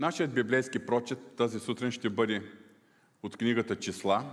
[0.00, 2.42] Нашият библейски прочет тази сутрин ще бъде
[3.22, 4.24] от книгата Числа,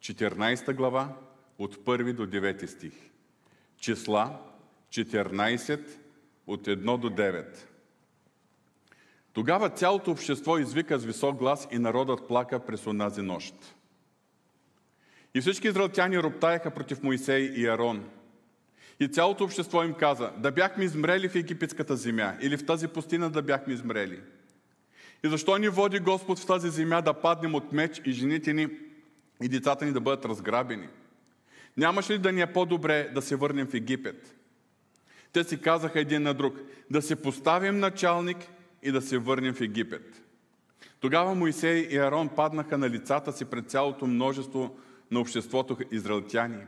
[0.00, 1.16] 14 глава,
[1.58, 2.92] от 1 до 9 стих.
[3.76, 4.38] Числа,
[4.90, 5.80] 14,
[6.46, 7.56] от 1 до 9.
[9.32, 13.54] Тогава цялото общество извика с висок глас и народът плака през онази нощ.
[15.34, 18.08] И всички израелтяни роптаяха против Моисей и Арон.
[19.00, 23.30] И цялото общество им каза, да бяхме измрели в египетската земя или в тази пустина
[23.30, 24.20] да бяхме измрели.
[25.24, 28.68] И защо ни води Господ в тази земя да паднем от меч и жените ни
[29.42, 30.88] и децата ни да бъдат разграбени?
[31.76, 34.34] Нямаше ли да ни е по-добре да се върнем в Египет?
[35.32, 36.54] Те си казаха един на друг,
[36.90, 38.36] да се поставим началник
[38.82, 40.22] и да се върнем в Египет.
[41.00, 44.76] Тогава Моисей и Арон паднаха на лицата си пред цялото множество
[45.10, 46.66] на обществото израелтяни.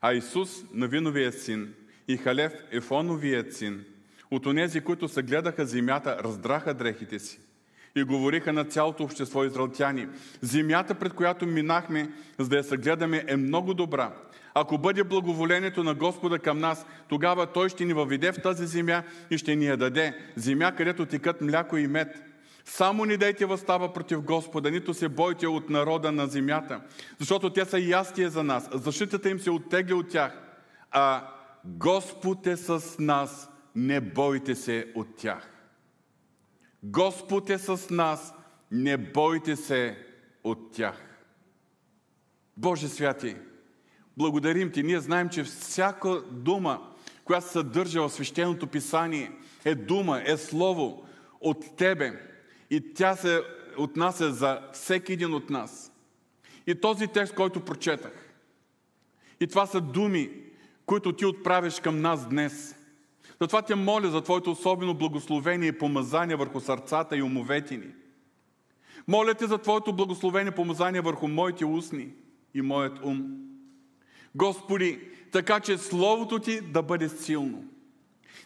[0.00, 1.74] А Исус, Навиновия син,
[2.08, 3.84] и Халев, Ефоновият син,
[4.30, 7.40] от онези, които се гледаха земята, раздраха дрехите си
[7.96, 10.08] и говориха на цялото общество израелтяни.
[10.40, 14.12] Земята, пред която минахме, за да я съгледаме, е много добра.
[14.54, 19.02] Ако бъде благоволението на Господа към нас, тогава Той ще ни въведе в тази земя
[19.30, 20.18] и ще ни я даде.
[20.36, 22.22] Земя, където текат мляко и мед.
[22.64, 26.80] Само не дайте възстава против Господа, нито се бойте от народа на земята,
[27.18, 28.68] защото те са ястие за нас.
[28.72, 30.38] Защитата им се оттегля от тях.
[30.90, 31.28] А
[31.64, 35.53] Господ е с нас, не бойте се от тях.
[36.84, 38.34] Господ е с нас,
[38.70, 39.98] не бойте се
[40.44, 41.24] от тях.
[42.56, 43.36] Боже святи,
[44.16, 44.82] благодарим Ти.
[44.82, 46.92] Ние знаем, че всяка дума,
[47.24, 49.32] която съдържа в свещеното писание,
[49.64, 51.06] е дума, е слово
[51.40, 52.12] от Тебе.
[52.70, 53.40] И тя се
[53.78, 55.92] отнася за всеки един от нас.
[56.66, 58.34] И този текст, който прочетах,
[59.40, 60.30] и това са думи,
[60.86, 62.74] които Ти отправиш към нас днес–
[63.40, 67.88] затова те моля за Твоето особено благословение и помазание върху сърцата и умовете ни.
[69.08, 72.08] Моля те за Твоето благословение и помазание върху моите устни
[72.54, 73.44] и моят ум.
[74.34, 75.00] Господи,
[75.32, 77.64] така че Словото Ти да бъде силно.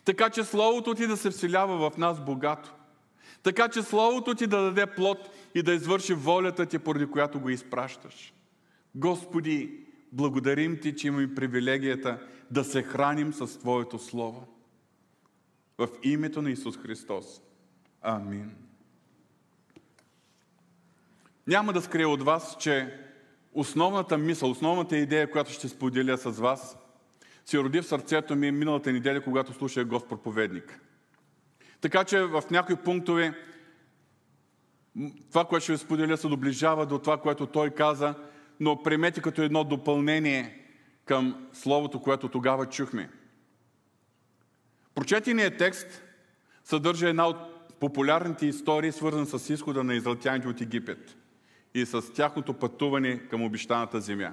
[0.04, 2.74] Така че Словото Ти да се вселява в нас богато.
[3.42, 5.18] Така че Словото Ти да даде плод
[5.54, 8.34] и да извърши волята Ти, поради която го изпращаш.
[8.94, 9.70] Господи,
[10.12, 12.18] благодарим Ти, че имаме привилегията
[12.50, 14.57] да се храним с Твоето Слово.
[15.78, 17.40] В името на Исус Христос.
[18.02, 18.54] Амин.
[21.46, 22.98] Няма да скрия от вас, че
[23.52, 26.78] основната мисъл, основната идея, която ще споделя с вас,
[27.44, 30.80] се роди в сърцето ми миналата неделя, когато слушах Господ проповедник.
[31.80, 33.34] Така че в някои пунктове
[35.28, 38.14] това, което ще ви споделя, се доближава до това, което той каза,
[38.60, 40.64] но приемете като едно допълнение
[41.04, 43.10] към Словото, което тогава чухме.
[44.98, 46.02] Прочетеният текст
[46.64, 47.36] съдържа една от
[47.80, 51.16] популярните истории, свързани с изхода на израелтяните от Египет
[51.74, 54.32] и с тяхното пътуване към обещаната земя.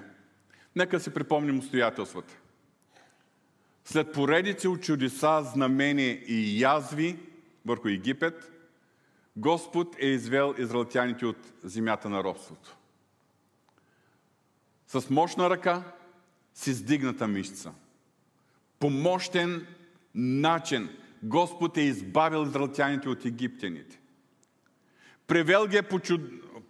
[0.75, 2.37] Нека си припомним обстоятелствата.
[3.83, 7.19] След поредици от чудеса, знамения и язви
[7.65, 8.51] върху Египет,
[9.35, 12.77] Господ е извел израелтяните от земята на робството.
[14.87, 15.83] С мощна ръка,
[16.53, 17.71] с издигната мишца.
[18.79, 19.67] Помощен
[20.15, 20.89] начин
[21.23, 23.99] Господ е избавил израелтяните от египтяните.
[25.27, 26.21] Превел ги е по, чуд,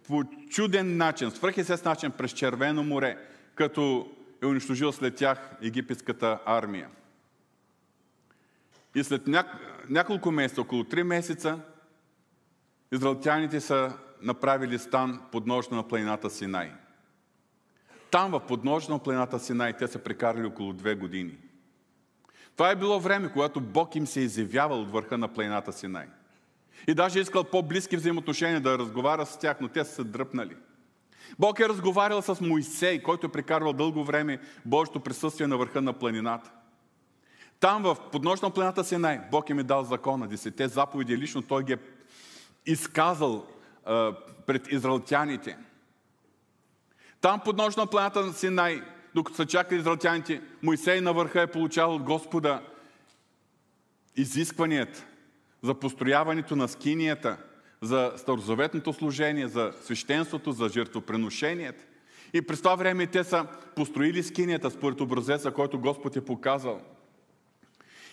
[0.08, 3.18] по чуден начин, с начин през Червено море,
[3.54, 4.12] като
[4.42, 6.88] е унищожил след тях египетската армия.
[8.94, 9.44] И след ня...
[9.88, 11.60] няколко месеца, около три месеца,
[12.92, 13.92] израелтяните са
[14.22, 16.72] направили стан под ножна на планината Синай.
[18.10, 21.38] Там, в подножна на планината Синай, те са прекарали около две години.
[22.56, 26.06] Това е било време, когато Бог им се е изявявал от върха на планината Синай.
[26.86, 30.56] И даже е искал по-близки взаимоотношения да разговаря с тях, но те са се дръпнали.
[31.38, 35.92] Бог е разговарял с Моисей, който е прекарвал дълго време Божието присъствие на върха на
[35.92, 36.50] планината.
[37.60, 41.72] Там в подножна планината Синай Бог им е дал закона, десете заповеди, лично Той ги
[41.72, 41.78] е
[42.66, 43.46] изказал
[43.84, 44.12] а,
[44.46, 45.56] пред израелтяните.
[47.20, 48.82] Там под нощна планата Синай
[49.16, 52.62] докато са чакали израелтяните, Моисей на върха е получавал от Господа
[54.16, 55.06] изискванията
[55.62, 57.36] за построяването на скинията,
[57.82, 61.84] за старозаветното служение, за свещенството, за жертвоприношенията.
[62.32, 63.46] И през това време те са
[63.76, 66.80] построили скинията според образеца, който Господ е показал.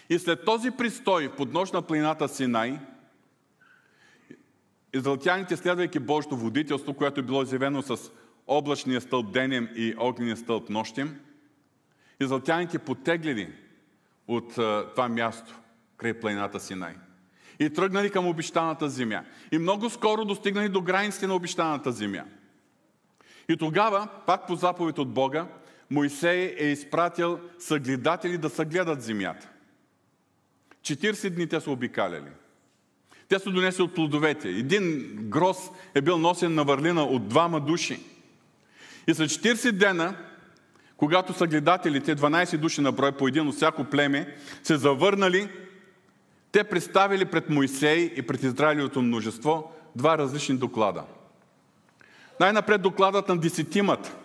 [0.09, 2.79] И след този пристой под нощ на планината Синай,
[4.93, 8.11] израелтяните, следвайки Божието водителство, което е било изявено с
[8.47, 11.19] облачния стълб денем и огнения стълб нощем.
[12.19, 13.53] Израелтяните потеглили
[14.27, 14.53] от
[14.95, 15.59] това място
[15.97, 16.95] край планината Синай.
[17.59, 19.23] И тръгнали към обещаната земя.
[19.51, 22.23] И много скоро достигнали до границите на обещаната земя.
[23.49, 25.47] И тогава, пак по заповед от Бога,
[25.89, 29.49] Моисей е изпратил съгледатели да съгледат земята.
[30.81, 32.29] 40 дни те са обикаляли.
[33.27, 34.49] Те са донесли от плодовете.
[34.49, 35.57] Един гроз
[35.93, 37.99] е бил носен на върлина от двама души.
[39.07, 40.15] И за 40 дена,
[40.97, 45.49] когато съгледателите, 12 души на брой по един от всяко племе, се завърнали,
[46.51, 51.03] те представили пред Моисей и пред Израилиото множество два различни доклада.
[52.39, 54.15] Най-напред докладът на десетимата.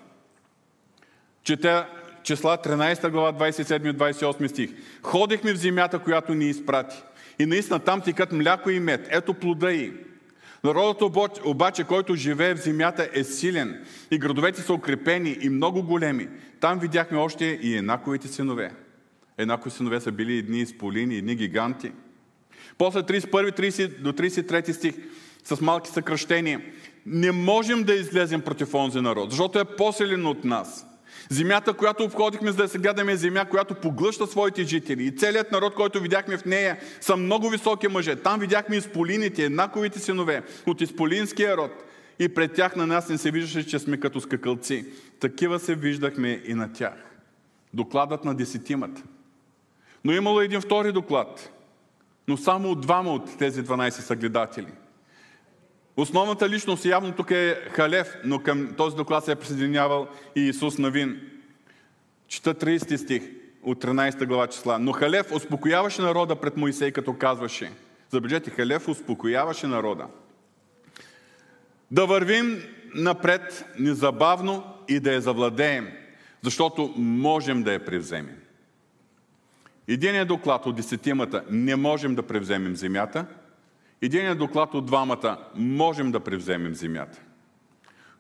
[1.43, 1.85] Чете
[2.23, 4.71] числа 13 глава 27 28 стих.
[5.03, 7.03] Ходихме в земята, която ни изпрати.
[7.39, 9.09] И наистина там тикат мляко и мед.
[9.11, 9.93] Ето плода и.
[10.65, 11.03] Народът
[11.45, 16.29] обаче, който живее в земята, е силен и градовете са укрепени и много големи.
[16.61, 18.73] Там видяхме още и еднаковите синове.
[19.39, 21.93] Еднакови синове са били едни изполини, едни гиганти.
[22.79, 24.95] После 31 30, до 33 стих
[25.45, 26.61] с малки съкръщения.
[27.07, 30.88] Не можем да излезем против онзи народ, защото е по-силен от нас.
[31.31, 35.05] Земята, която обходихме, за да се гледаме, е земя, която поглъща своите жители.
[35.05, 38.17] И целият народ, който видяхме в нея, са много високи мъже.
[38.17, 41.71] Там видяхме изполините, еднаковите синове от изполинския род.
[42.19, 44.87] И пред тях на нас не се виждаше, че сме като скакалци.
[45.21, 46.95] Такива се виждахме и на тях.
[47.75, 49.03] Докладът на десетимата.
[50.05, 51.53] Но имало един втори доклад.
[52.29, 54.73] Но само от двама от тези 12 съгледатели.
[55.99, 60.79] Основната личност явно тук е Халев, но към този доклад се е присъединявал и Исус
[60.79, 61.21] Навин.
[62.29, 63.23] Чета 30 стих
[63.63, 64.79] от 13 глава числа.
[64.79, 67.73] Но Халев успокояваше народа пред Моисей, като казваше.
[68.11, 70.07] Забележете, Халев успокояваше народа.
[71.91, 72.63] Да вървим
[72.95, 75.89] напред незабавно и да я завладеем,
[76.43, 78.37] защото можем да я превземем.
[79.89, 83.27] Единият доклад от десетимата не можем да превземем земята.
[84.03, 87.21] Единият доклад от двамата можем да превземем земята.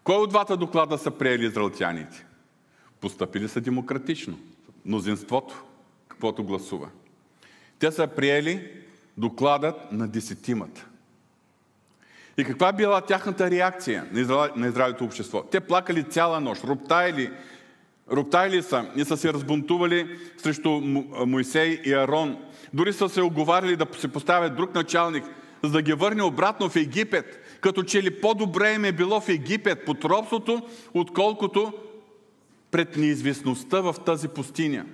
[0.05, 2.27] Кой от двата доклада са приели израелтяните?
[3.01, 4.39] Постъпили са демократично.
[4.85, 5.65] Мнозинството,
[6.09, 6.89] каквото гласува.
[7.79, 8.71] Те са приели
[9.17, 10.87] докладът на десетимата.
[12.39, 14.07] И каква била тяхната реакция
[14.57, 15.43] на Израилето общество?
[15.43, 17.31] Те плакали цяла нощ, роптаяли,
[18.13, 20.71] роптаяли са и са се разбунтували срещу
[21.27, 22.37] Моисей и Арон.
[22.75, 25.25] Дори са се оговаряли да се поставят друг началник,
[25.65, 27.59] за да ги върне обратно в Египет.
[27.61, 30.63] Като че ли по-добре им е било в Египет под робството,
[30.95, 31.73] отколкото
[32.71, 34.87] пред неизвестността в тази пустиня.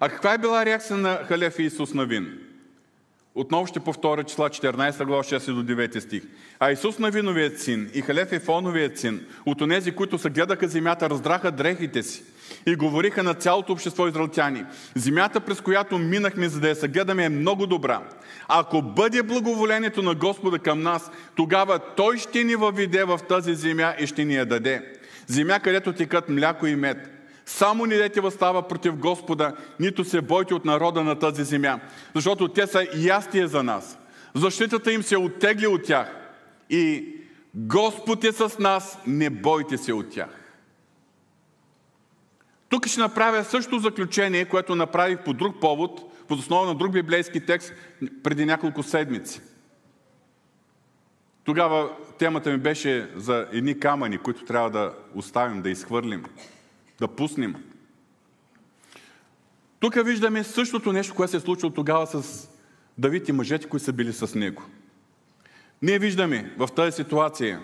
[0.00, 2.38] А каква е била реакция на Халев и Исус Навин?
[3.34, 6.22] Отново ще повторя числа 14 глава 6 до 9 стих.
[6.58, 11.50] А Исус Навиновият син и Халев Ефоновият син, от онези, които се гледаха земята, раздраха
[11.50, 12.22] дрехите си
[12.66, 14.64] и говориха на цялото общество израелтяни.
[14.94, 18.02] Земята, през която минахме, за да я съгледаме, е много добра.
[18.48, 23.94] Ако бъде благоволението на Господа към нас, тогава Той ще ни въведе в тази земя
[23.98, 24.92] и ще ни я даде.
[25.26, 27.12] Земя, където текат мляко и мед.
[27.46, 31.80] Само не дете възстава против Господа, нито се бойте от народа на тази земя,
[32.14, 33.98] защото те са ястие за нас.
[34.34, 36.08] Защитата им се оттегли от тях.
[36.70, 37.14] И
[37.54, 40.45] Господ е с нас, не бойте се от тях.
[42.68, 47.46] Тук ще направя също заключение, което направих по друг повод, по основа на друг библейски
[47.46, 47.72] текст
[48.22, 49.40] преди няколко седмици.
[51.44, 56.24] Тогава темата ми беше за едни камъни, които трябва да оставим, да изхвърлим,
[57.00, 57.54] да пуснем.
[59.80, 62.48] Тук виждаме същото нещо, което се е случило тогава с
[62.98, 64.62] Давид и мъжете, които са били с него.
[65.82, 67.60] Ние виждаме в тази ситуация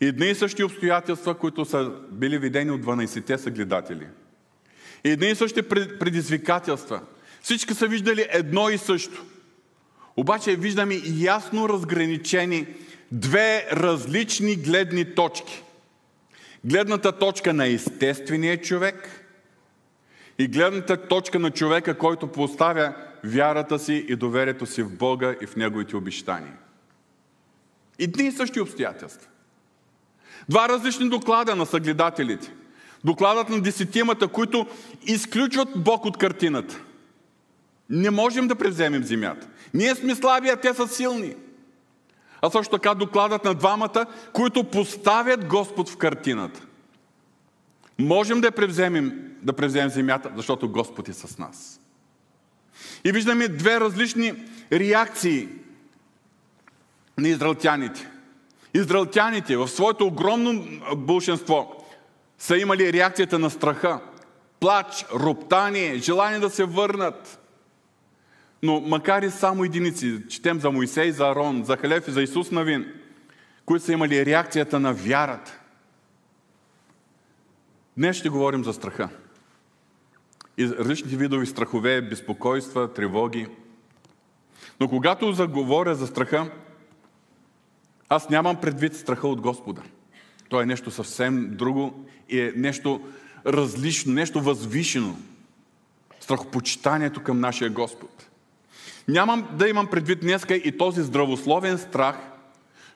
[0.00, 4.06] едни и същи обстоятелства, които са били видени от 12-те съгледатели.
[5.04, 5.62] Едни и същи
[5.98, 7.00] предизвикателства.
[7.42, 9.24] Всички са виждали едно и също.
[10.16, 12.66] Обаче виждаме ясно разграничени
[13.12, 15.62] две различни гледни точки.
[16.64, 19.26] Гледната точка на естествения човек
[20.38, 25.46] и гледната точка на човека, който поставя вярата си и доверието си в Бога и
[25.46, 26.56] в Неговите обещания.
[27.98, 29.29] Едни и същи обстоятелства.
[30.50, 32.52] Два различни доклада на съгледателите.
[33.04, 34.66] Докладът на десетимата, които
[35.06, 36.80] изключват Бог от картината.
[37.90, 39.48] Не можем да превземем земята.
[39.74, 41.34] Ние сме слаби, а те са силни.
[42.42, 46.60] А също така докладът на двамата, които поставят Господ в картината.
[47.98, 51.80] Можем да превземем, да превземем земята, защото Господ е с нас.
[53.04, 54.34] И виждаме две различни
[54.72, 55.48] реакции
[57.18, 58.09] на израелтяните.
[58.74, 61.86] Израелтяните в своето огромно большинство
[62.38, 64.00] са имали реакцията на страха.
[64.60, 67.40] Плач, роптание, желание да се върнат.
[68.62, 72.50] Но макар и само единици, четем за Моисей, за Арон, за Халев и за Исус
[72.50, 72.86] Навин,
[73.66, 75.60] които са имали реакцията на вярата.
[77.96, 79.08] Днес ще говорим за страха.
[80.58, 83.46] И различните видови страхове, безпокойства, тревоги.
[84.80, 86.50] Но когато заговоря за страха,
[88.10, 89.82] аз нямам предвид страха от Господа.
[90.48, 93.00] То е нещо съвсем друго и е нещо
[93.46, 95.16] различно, нещо възвишено.
[96.20, 98.28] Страхопочитанието към нашия Господ.
[99.08, 102.16] Нямам да имам предвид днеска и този здравословен страх,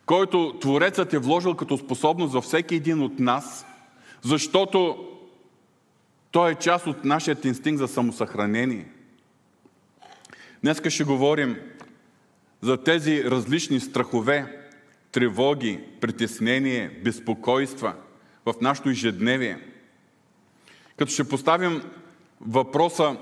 [0.07, 3.67] който Творецът е вложил като способност за всеки един от нас,
[4.23, 5.09] защото
[6.31, 8.89] той е част от нашия инстинкт за самосъхранение.
[10.63, 11.57] Днеска ще говорим
[12.61, 14.64] за тези различни страхове,
[15.15, 17.95] тревоги, притеснение, безпокойства
[18.47, 19.59] в нашето ежедневие.
[20.97, 21.83] Като ще поставим
[22.41, 23.17] въпроса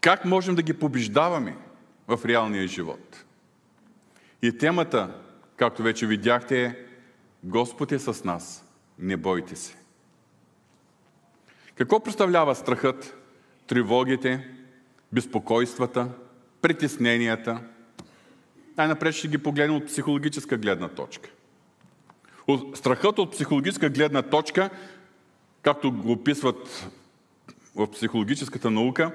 [0.00, 1.56] как можем да ги побеждаваме
[2.08, 3.24] в реалния живот.
[4.42, 5.14] И темата,
[5.56, 6.76] както вече видяхте, е
[7.44, 8.64] Господ е с нас,
[8.98, 9.76] не бойте се.
[11.74, 13.16] Какво представлява страхът,
[13.66, 14.48] тревогите,
[15.12, 16.08] безпокойствата,
[16.62, 17.60] притесненията–
[18.80, 21.30] най-напред ще ги погледнем от психологическа гледна точка.
[22.74, 24.70] Страхът от психологическа гледна точка,
[25.62, 26.88] както го описват
[27.76, 29.12] в психологическата наука,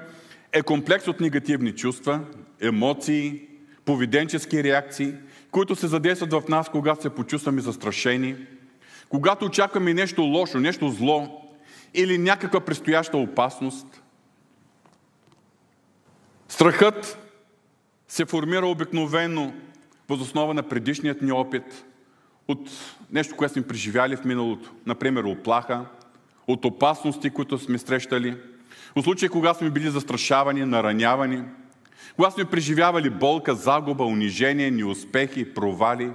[0.52, 2.20] е комплекс от негативни чувства,
[2.60, 3.42] емоции,
[3.84, 5.14] поведенчески реакции,
[5.50, 8.36] които се задействат в нас, когато се почувстваме застрашени,
[9.08, 11.42] когато очакваме нещо лошо, нещо зло
[11.94, 14.02] или някаква предстояща опасност.
[16.48, 17.25] Страхът
[18.08, 19.52] се формира обикновено
[20.08, 21.84] въз основа на предишният ни опит
[22.48, 22.70] от
[23.12, 24.72] нещо, което сме преживяли в миналото.
[24.86, 25.84] Например, оплаха,
[26.46, 28.36] от опасности, които сме срещали,
[28.96, 31.42] от случаи, когато сме били застрашавани, наранявани,
[32.16, 36.10] когато сме преживявали болка, загуба, унижение, неуспехи, провали.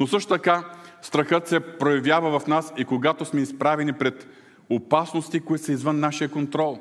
[0.00, 4.28] Но също така страхът се проявява в нас и когато сме изправени пред
[4.70, 6.78] опасности, които са извън нашия контрол.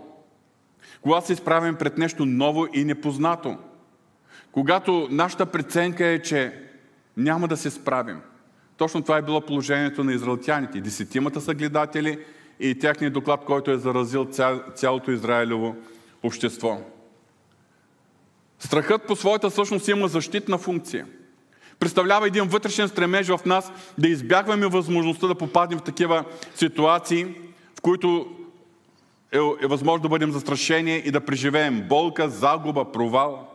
[1.01, 3.57] Когато се изправим пред нещо ново и непознато–
[4.51, 6.53] когато нашата преценка е, че
[7.17, 8.21] няма да се справим.
[8.77, 10.81] Точно това е било положението на израелтяните.
[10.81, 12.19] Десетимата са гледатели
[12.59, 14.27] и тяхният доклад, който е заразил
[14.75, 15.75] цялото Израилево
[16.23, 16.77] общество.
[18.59, 21.05] Страхът по своята същност има защитна функция.
[21.79, 26.25] Представлява един вътрешен стремеж в нас да избягваме възможността да попаднем в такива
[26.55, 27.25] ситуации,
[27.77, 28.35] в които
[29.31, 33.48] е, е възможно да бъдем застрашени и да преживеем болка, загуба, провал.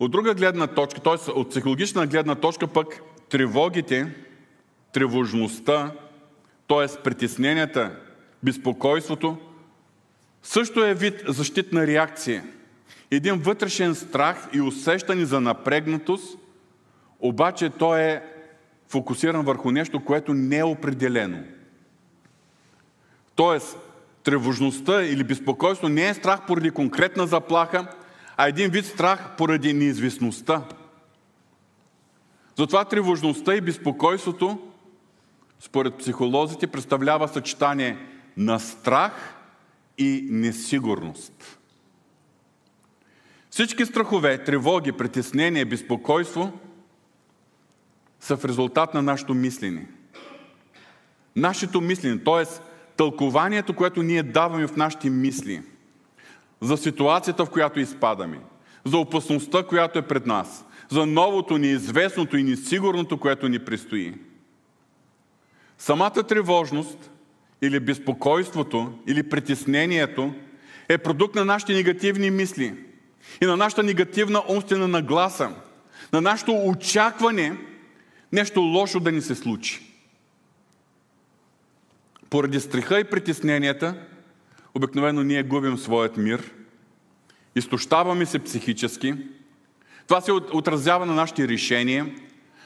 [0.00, 1.30] От друга гледна точка, т.е.
[1.30, 4.14] от психологична гледна точка пък тревогите,
[4.92, 5.92] тревожността,
[6.68, 7.02] т.е.
[7.02, 7.96] притесненията,
[8.42, 9.36] безпокойството,
[10.42, 12.44] също е вид защитна реакция.
[13.10, 16.38] Един вътрешен страх и усещане за напрегнатост,
[17.20, 18.22] обаче той е
[18.88, 21.38] фокусиран върху нещо, което не е определено.
[23.34, 23.78] Тоест,
[24.22, 27.86] тревожността или безпокойство не е страх поради конкретна заплаха,
[28.40, 30.64] а един вид страх поради неизвестността.
[32.58, 34.58] Затова тревожността и безпокойството,
[35.60, 37.98] според психолозите, представлява съчетание
[38.36, 39.34] на страх
[39.98, 41.58] и несигурност.
[43.50, 46.52] Всички страхове, тревоги, притеснения, безпокойство
[48.20, 49.86] са в резултат на нашето мислене.
[51.36, 52.44] Нашето мислене, т.е.
[52.96, 55.62] тълкованието, което ние даваме в нашите мисли–
[56.60, 58.40] за ситуацията, в която изпадаме,
[58.84, 64.14] за опасността, която е пред нас, за новото, неизвестното и несигурното, което ни предстои.
[65.78, 67.10] Самата тревожност
[67.62, 70.34] или безпокойството или притеснението
[70.88, 72.74] е продукт на нашите негативни мисли
[73.42, 75.50] и на нашата негативна умствена нагласа,
[76.12, 77.58] на нашето очакване
[78.32, 79.80] нещо лошо да ни се случи.
[82.30, 84.06] Поради страха и притесненията,
[84.78, 86.52] обикновено ние губим своят мир,
[87.54, 89.14] изтощаваме се психически,
[90.06, 92.14] това се отразява на нашите решения,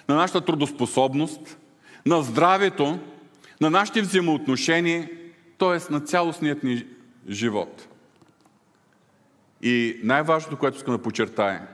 [0.08, 1.58] на нашата трудоспособност,
[2.06, 2.98] на здравето,
[3.60, 5.10] на нашите взаимоотношения,
[5.58, 5.92] т.е.
[5.92, 6.86] на цялостният ни
[7.28, 7.88] живот.
[9.62, 11.68] И най-важното, което искам да подчертая,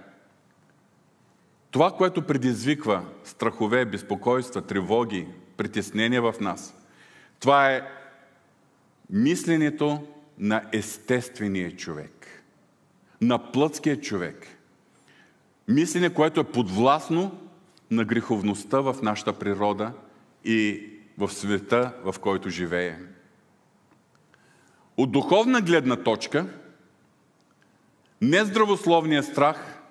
[1.70, 5.26] това, което предизвиква страхове, безпокойства, тревоги,
[5.56, 6.74] притеснения в нас,
[7.40, 7.82] това е
[9.10, 10.06] мисленето
[10.38, 12.44] на естествения човек,
[13.20, 14.46] на плътския човек.
[15.68, 17.40] Мислене, което е подвластно
[17.90, 19.92] на греховността в нашата природа
[20.44, 22.96] и в света, в който живее.
[24.96, 26.46] от духовна гледна точка,
[28.20, 29.82] не здравословният страх,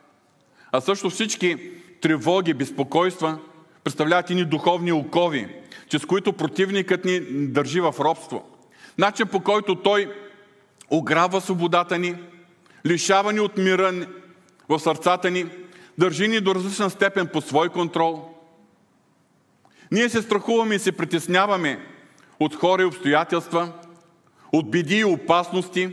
[0.71, 3.39] а също всички тревоги, безпокойства
[3.83, 5.47] представляват ни духовни окови,
[5.89, 8.57] чрез които противникът ни държи в робство.
[8.97, 10.26] Начин по който той
[10.89, 12.15] ограбва свободата ни,
[12.85, 14.07] лишава ни от мира
[14.69, 15.45] в сърцата ни,
[15.97, 18.29] държи ни до различна степен по свой контрол.
[19.91, 21.79] Ние се страхуваме и се притесняваме
[22.39, 23.73] от хора и обстоятелства,
[24.51, 25.91] от биди и опасности,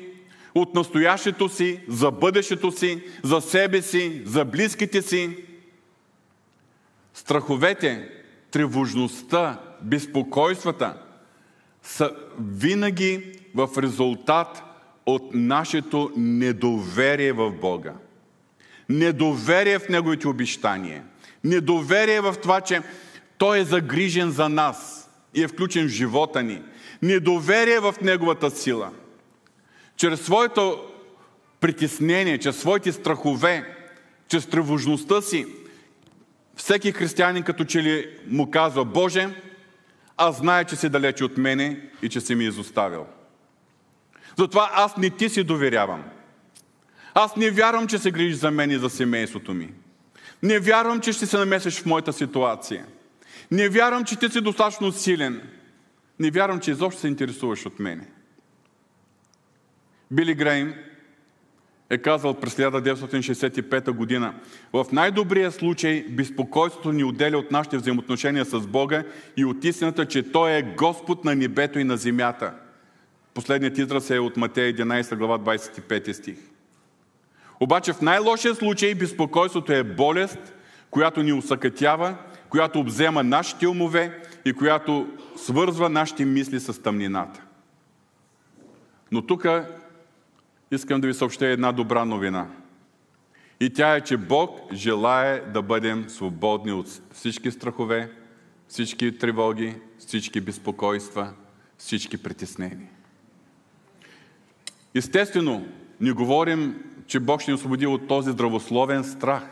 [0.54, 5.36] от настоящето си, за бъдещето си, за себе си, за близките си.
[7.14, 8.10] Страховете,
[8.50, 11.02] тревожността, безпокойствата
[11.82, 14.73] са винаги в резултат
[15.06, 17.92] от нашето недоверие в Бога.
[18.88, 21.04] Недоверие в Неговите обещания.
[21.44, 22.82] Недоверие в това, че
[23.38, 26.62] Той е загрижен за нас и е включен в живота ни.
[27.02, 28.90] Недоверие в Неговата сила.
[29.96, 30.84] Чрез своето
[31.60, 33.76] притеснение, чрез своите страхове,
[34.28, 35.46] чрез тревожността си,
[36.56, 39.28] всеки християнин като че ли му казва, Боже,
[40.16, 43.06] аз зная, че си далече от мене и че си ми изоставил.
[44.38, 46.04] Затова аз не ти си доверявам.
[47.14, 49.72] Аз не вярвам, че се грижиш за мен и за семейството ми.
[50.42, 52.86] Не вярвам, че ще се намесиш в моята ситуация.
[53.50, 55.42] Не вярвам, че ти си достатъчно силен.
[56.18, 58.06] Не вярвам, че изобщо се интересуваш от мене.
[60.10, 60.74] Били Грейм
[61.90, 64.34] е казал през 1965 година,
[64.72, 69.04] в най-добрия случай безпокойството ни отделя от нашите взаимоотношения с Бога
[69.36, 72.54] и от истината, че Той е Господ на небето и на земята.
[73.34, 76.38] Последният израз е от Матея 11 глава 25 стих.
[77.60, 80.54] Обаче в най-лошия случай безпокойството е болест,
[80.90, 82.16] която ни усъкътява,
[82.48, 87.42] която обзема нашите умове и която свързва нашите мисли с тъмнината.
[89.12, 89.46] Но тук
[90.70, 92.46] искам да ви съобщя една добра новина.
[93.60, 98.12] И тя е, че Бог желае да бъдем свободни от всички страхове,
[98.68, 101.32] всички тревоги, всички безпокойства,
[101.78, 102.93] всички притеснения.
[104.94, 105.66] Естествено,
[106.00, 109.42] не говорим, че Бог ще ни освободи от този здравословен страх,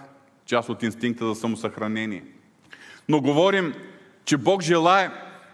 [0.46, 2.24] част от инстинкта за самосъхранение.
[3.08, 3.74] Но говорим,
[4.24, 5.10] че Бог желае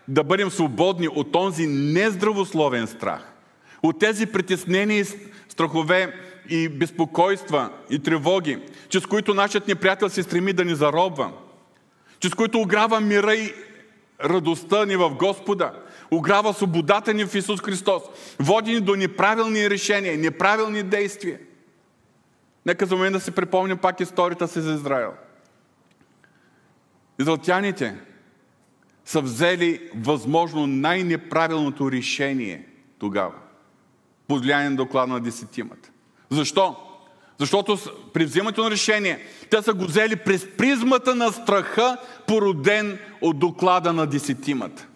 [0.08, 3.32] да бъдем свободни от този нездравословен страх,
[3.82, 5.04] от тези притеснения и
[5.48, 6.14] страхове
[6.48, 11.32] и безпокойства и тревоги, чрез които нашият неприятел се стреми да ни заробва,
[12.20, 13.54] чрез които ограва мира и
[14.24, 15.72] радостта ни в Господа,
[16.10, 18.02] ограва свободата ни в Исус Христос,
[18.38, 21.38] води ни до неправилни решения, неправилни действия.
[22.66, 25.12] Нека за момент да се припомня пак историята си за Израел.
[27.20, 27.94] Израелтяните
[29.04, 32.66] са взели възможно най-неправилното решение
[32.98, 33.34] тогава
[34.28, 35.90] под влияние на доклада на десетимата.
[36.30, 36.76] Защо?
[37.38, 37.78] Защото
[38.12, 43.92] при взимането на решение те са го взели през призмата на страха, породен от доклада
[43.92, 44.87] на десетимата.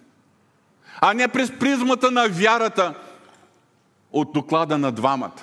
[1.02, 2.94] А не през призмата на вярата
[4.12, 5.42] от доклада на двамата.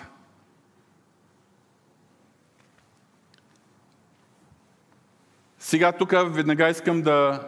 [5.60, 7.48] Сега тук веднага искам да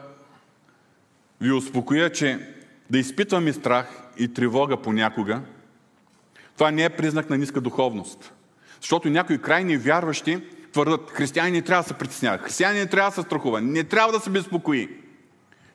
[1.42, 2.56] ви успокоя, че
[2.90, 5.42] да изпитваме страх и тревога понякога–
[6.62, 8.34] това не е признак на ниска духовност.
[8.82, 10.42] Защото някои крайни вярващи
[10.74, 14.12] твърдат, християни не трябва да се притесняват, християни не трябва да се страхува, не трябва
[14.12, 14.90] да се безпокои.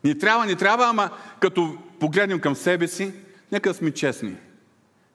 [0.04, 3.12] Не трябва, не трябва, ама като погледнем към себе си,
[3.52, 4.36] нека да сме честни,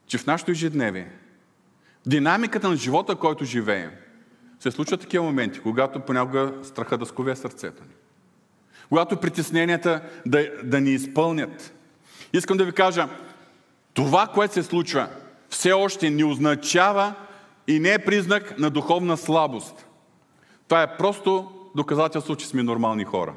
[0.07, 1.11] че в нашето ежедневие,
[2.05, 3.91] динамиката на живота, който живеем,
[4.59, 7.93] се случват такива моменти, когато понякога страха да скове сърцето ни.
[8.89, 11.73] Когато притесненията да, да ни изпълнят.
[12.33, 13.09] Искам да ви кажа,
[13.93, 15.09] това, което се случва,
[15.49, 17.13] все още не означава
[17.67, 19.85] и не е признак на духовна слабост.
[20.67, 23.33] Това е просто доказателство, че сме нормални хора.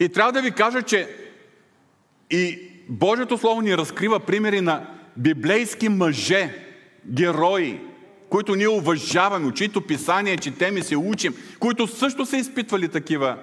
[0.00, 1.27] И трябва да ви кажа, че
[2.30, 4.86] и Божието Слово ни разкрива примери на
[5.16, 6.54] библейски мъже,
[7.06, 7.80] герои,
[8.28, 13.36] които ние уважаваме, чието писание четем и се учим, които също са изпитвали такива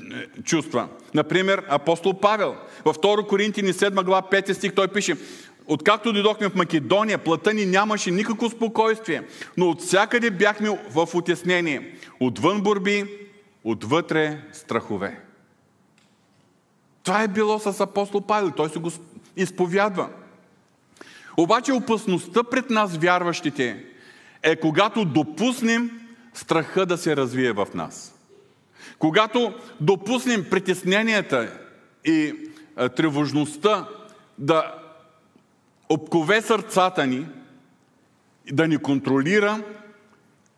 [0.00, 0.88] е, чувства.
[1.14, 2.56] Например, апостол Павел.
[2.84, 5.16] Във 2 Коринтини 7 глава 5 стих той пише
[5.66, 9.22] Откакто дойдохме в Македония, плата ни нямаше никакво спокойствие,
[9.56, 11.96] но от всякъде бяхме в отеснение.
[12.20, 13.04] Отвън борби,
[13.64, 15.23] отвътре страхове.
[17.04, 18.50] Това е било с апостол Павел.
[18.50, 18.90] Той се го
[19.36, 20.08] изповядва.
[21.36, 23.84] Обаче опасността пред нас, вярващите,
[24.42, 25.90] е когато допуснем
[26.34, 28.14] страха да се развие в нас.
[28.98, 31.60] Когато допуснем притесненията
[32.04, 32.34] и
[32.96, 33.88] тревожността
[34.38, 34.74] да
[35.88, 37.26] обкове сърцата ни,
[38.52, 39.62] да ни контролира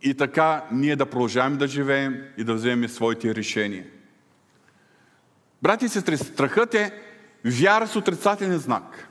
[0.02, 3.84] и така ние да продължаваме да живеем и да вземем своите решения.
[5.66, 6.92] Брати и сестри, страхът е
[7.44, 9.08] вяра с отрицателен знак.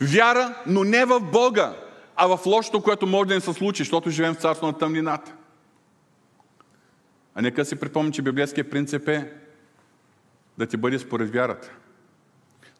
[0.00, 1.76] Вяра, но не в Бога,
[2.16, 5.34] а в лошото, което може да ни се случи, защото живеем в царство на тъмнината.
[7.34, 9.32] А нека си припомня, че библейският принцип е
[10.58, 11.70] да ти бъде според вярата.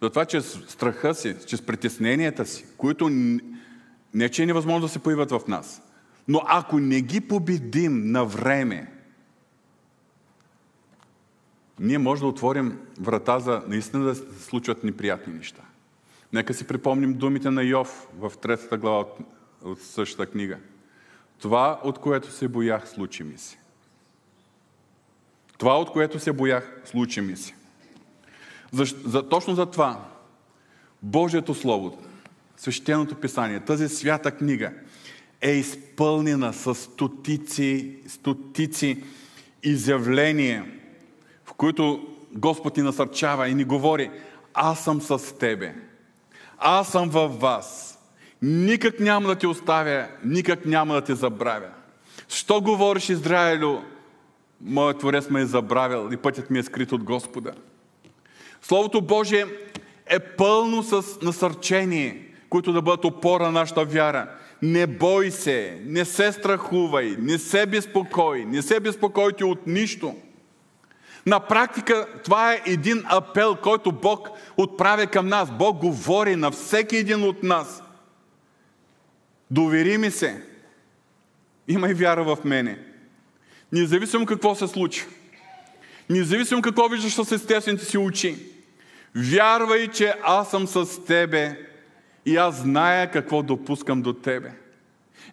[0.02, 3.10] Затова, че страха си, че притесненията си, които
[4.14, 5.82] не че е невъзможно да се появят в нас,
[6.28, 8.99] но ако не ги победим на време,
[11.80, 15.62] ние може да отворим врата за наистина да се случват неприятни неща.
[16.32, 19.18] Нека си припомним думите на Йов в третата глава от,
[19.62, 20.58] от същата книга.
[21.38, 23.58] Това, от което се боях, случи ми се.
[25.58, 27.54] Това, от което се боях, случи ми се.
[28.72, 30.04] За, за, точно за това
[31.02, 31.98] Божието Слово,
[32.56, 34.72] Свещеното Писание, тази свята книга
[35.40, 39.04] е изпълнена с стотици, стотици
[39.62, 40.79] изявления,
[41.60, 44.10] които Господ ни насърчава и ни говори,
[44.54, 45.74] аз съм с тебе,
[46.58, 47.98] аз съм във вас,
[48.42, 51.68] никак няма да ти оставя, никак няма да те забравя.
[52.28, 53.78] Що говориш, Израилю,
[54.60, 57.52] моят Творец ме е забравил и пътят ми е скрит от Господа.
[58.62, 59.46] Словото Божие
[60.06, 64.30] е пълно с насърчение, които да бъдат опора на нашата вяра.
[64.62, 70.14] Не бой се, не се страхувай, не се безпокой, не се безпокойте от нищо.
[71.26, 75.50] На практика това е един апел, който Бог отправя към нас.
[75.50, 77.82] Бог говори на всеки един от нас.
[79.50, 80.42] Довери ми се.
[81.68, 82.78] Имай вяра в мене.
[83.72, 85.06] Независимо какво се случи.
[86.10, 88.36] Независимо какво виждаш с естествените си очи.
[89.16, 91.58] Вярвай, че аз съм с тебе
[92.26, 94.52] и аз зная какво допускам до тебе.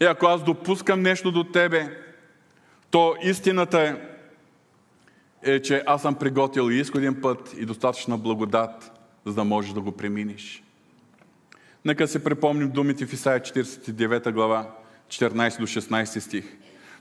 [0.02, 1.98] И ако аз допускам нещо до тебе,
[2.92, 3.96] то истината е,
[5.44, 8.92] е че аз съм приготвил изходен път и достатъчна благодат,
[9.26, 10.64] за да можеш да го преминеш.
[11.86, 14.72] Нека се припомним думите в Исаия 49 глава,
[15.10, 16.46] 14 до 16 стих.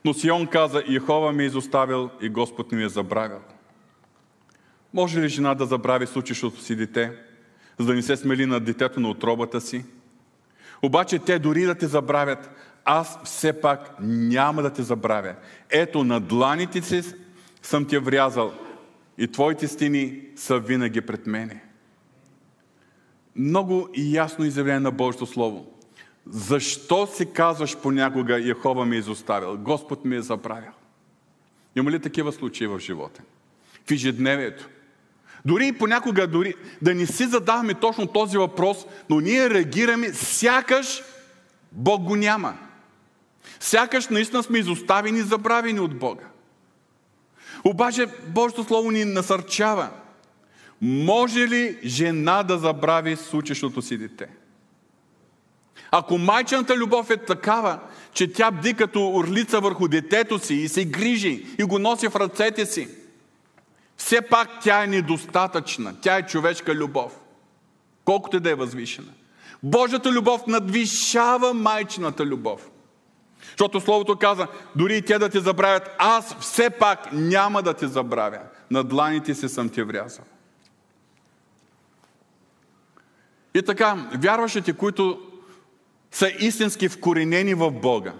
[0.05, 3.40] Но Сион каза, Йехова ме е изоставил и Господ ми е забравил.
[4.94, 7.12] Може ли жена да забрави случващото си дете,
[7.79, 9.85] за да не се смели на детето на отробата си?
[10.83, 12.51] Обаче те дори да те забравят,
[12.85, 15.35] аз все пак няма да те забравя.
[15.70, 17.03] Ето на дланите си
[17.66, 18.52] съм те врязал
[19.18, 21.62] и твоите стени са винаги пред мене.
[23.37, 25.66] Много ясно изявление на Божието Слово.
[26.26, 30.70] Защо си казваш понякога Яхова ми е изоставил, Господ ми е забравил?
[31.76, 33.22] Има ли такива случаи в живота?
[33.88, 34.68] В ежедневието.
[35.44, 41.02] Дори и понякога дори да не си задаваме точно този въпрос, но ние реагираме сякаш
[41.72, 42.59] Бог го няма.
[43.61, 46.24] Сякаш наистина сме изоставени и забравени от Бога.
[47.66, 49.88] Обаче Божието Слово ни насърчава.
[50.81, 54.29] Може ли жена да забрави случващото си дете?
[55.90, 57.79] Ако майчената любов е такава,
[58.12, 62.16] че тя бди като орлица върху детето си и се грижи и го носи в
[62.16, 62.88] ръцете си,
[63.96, 65.94] все пак тя е недостатъчна.
[66.00, 67.20] Тя е човешка любов.
[68.05, 69.12] Колкото и да е възвишена.
[69.62, 72.70] Божията любов надвишава майчината любов.
[73.57, 77.87] Защото Словото каза, дори и те да те забравят, аз все пак няма да те
[77.87, 78.38] забравя.
[78.71, 80.25] На дланите си съм те врязал.
[83.55, 85.21] И така, вярващите, които
[86.11, 88.12] са истински вкоренени в Бога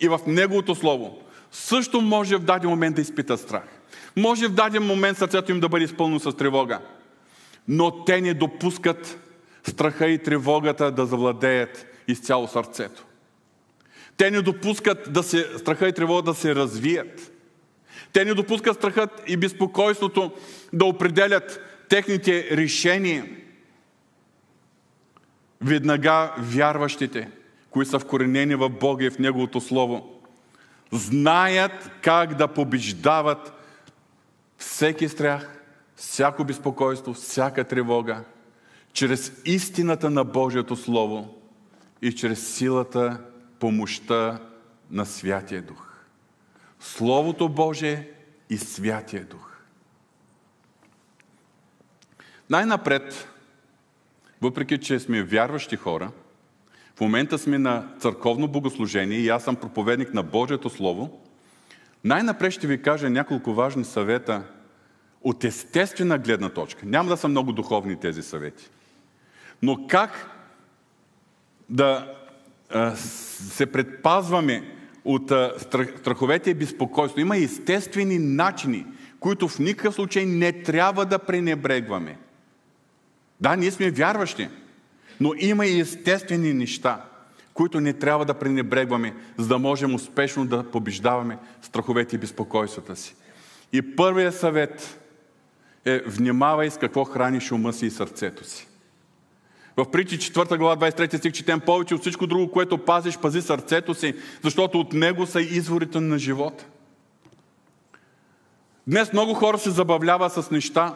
[0.00, 1.18] и в Неговото Слово,
[1.52, 3.64] също може в даден момент да изпитат страх.
[4.16, 6.80] Може в даден момент сърцето им да бъде изпълнено с тревога.
[7.68, 9.18] Но те не допускат
[9.64, 13.04] страха и тревогата да завладеят изцяло сърцето.
[14.22, 17.32] Те не допускат да се, страха и тревога да се развият.
[18.12, 20.32] Те не допускат страхът и безпокойството
[20.72, 23.26] да определят техните решения.
[25.60, 27.30] Веднага вярващите,
[27.70, 30.20] които са вкоренени в Бога и в Неговото Слово,
[30.92, 33.52] знаят как да побеждават
[34.58, 35.60] всеки страх,
[35.96, 38.24] всяко безпокойство, всяка тревога,
[38.92, 41.34] чрез истината на Божието Слово
[42.02, 43.18] и чрез силата,
[43.62, 44.40] помощта
[44.90, 46.04] на Святия Дух.
[46.80, 48.10] Словото Божие
[48.50, 49.56] и Святия Дух.
[52.50, 53.28] Най-напред,
[54.40, 56.10] въпреки че сме вярващи хора,
[56.96, 61.20] в момента сме на църковно богослужение и аз съм проповедник на Божието Слово,
[62.04, 64.42] най-напред ще ви кажа няколко важни съвета
[65.20, 66.86] от естествена гледна точка.
[66.86, 68.70] Няма да са много духовни тези съвети.
[69.62, 70.30] Но как
[71.68, 72.18] да
[72.94, 74.62] се предпазваме
[75.04, 75.32] от
[75.98, 77.20] страховете и безпокойство.
[77.20, 78.86] Има естествени начини,
[79.20, 82.18] които в никакъв случай не трябва да пренебрегваме.
[83.40, 84.48] Да, ние сме вярващи,
[85.20, 87.04] но има и естествени неща,
[87.54, 93.14] които не трябва да пренебрегваме, за да можем успешно да побеждаваме страховете и безпокойствата си.
[93.72, 94.98] И първият съвет
[95.84, 98.68] е внимавай с какво храниш ума си и сърцето си.
[99.76, 103.94] В притчи 4 глава 23 стих четем повече от всичко друго, което пазиш, пази сърцето
[103.94, 106.66] си, защото от него са изворите на живота.
[108.86, 110.94] Днес много хора се забавляват с неща,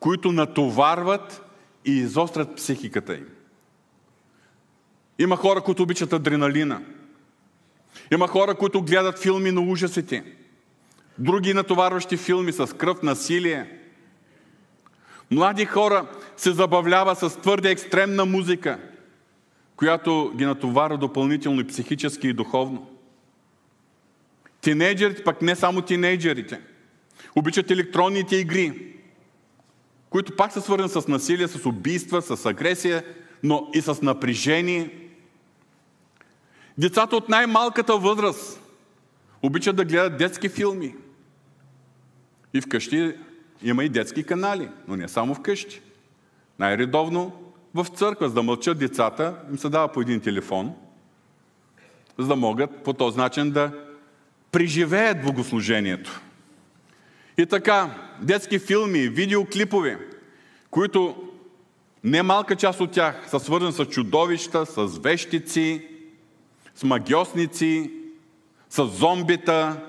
[0.00, 1.42] които натоварват
[1.84, 3.26] и изострят психиката им.
[5.18, 6.82] Има хора, които обичат адреналина.
[8.12, 10.24] Има хора, които гледат филми на ужасите.
[11.18, 13.75] Други натоварващи филми с кръв, насилие.
[15.30, 18.78] Млади хора се забавляват с твърде екстремна музика,
[19.76, 22.90] която ги натоварва допълнително и психически и духовно.
[24.60, 26.60] Тинейджерите, пък не само тинейджерите,
[27.36, 28.92] обичат електронните игри,
[30.10, 33.04] които пак са свързани с насилие, с убийства, с агресия,
[33.42, 34.90] но и с напрежение–
[36.78, 38.60] Децата от най-малката възраст
[39.42, 40.94] обичат да гледат детски филми.
[42.54, 43.14] И вкъщи
[43.62, 45.80] има и детски канали, но не само вкъщи.
[46.58, 47.32] Най-редовно
[47.74, 50.74] в църква, за да мълчат децата, им се дава по един телефон,
[52.18, 53.72] за да могат по този начин да
[54.52, 56.20] преживеят богослужението.
[57.38, 57.90] И така,
[58.22, 59.98] детски филми, видеоклипове,
[60.70, 61.16] които
[62.04, 65.88] немалка част от тях са свързани с чудовища, с вещици,
[66.74, 67.90] с магиосници,
[68.70, 69.80] с зомбита,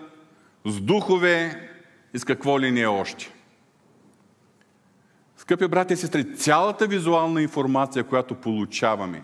[0.65, 1.69] с духове
[2.13, 3.33] и с какво ли не е още.
[5.47, 9.23] Скъпи брати и сестри, цялата визуална информация, която получаваме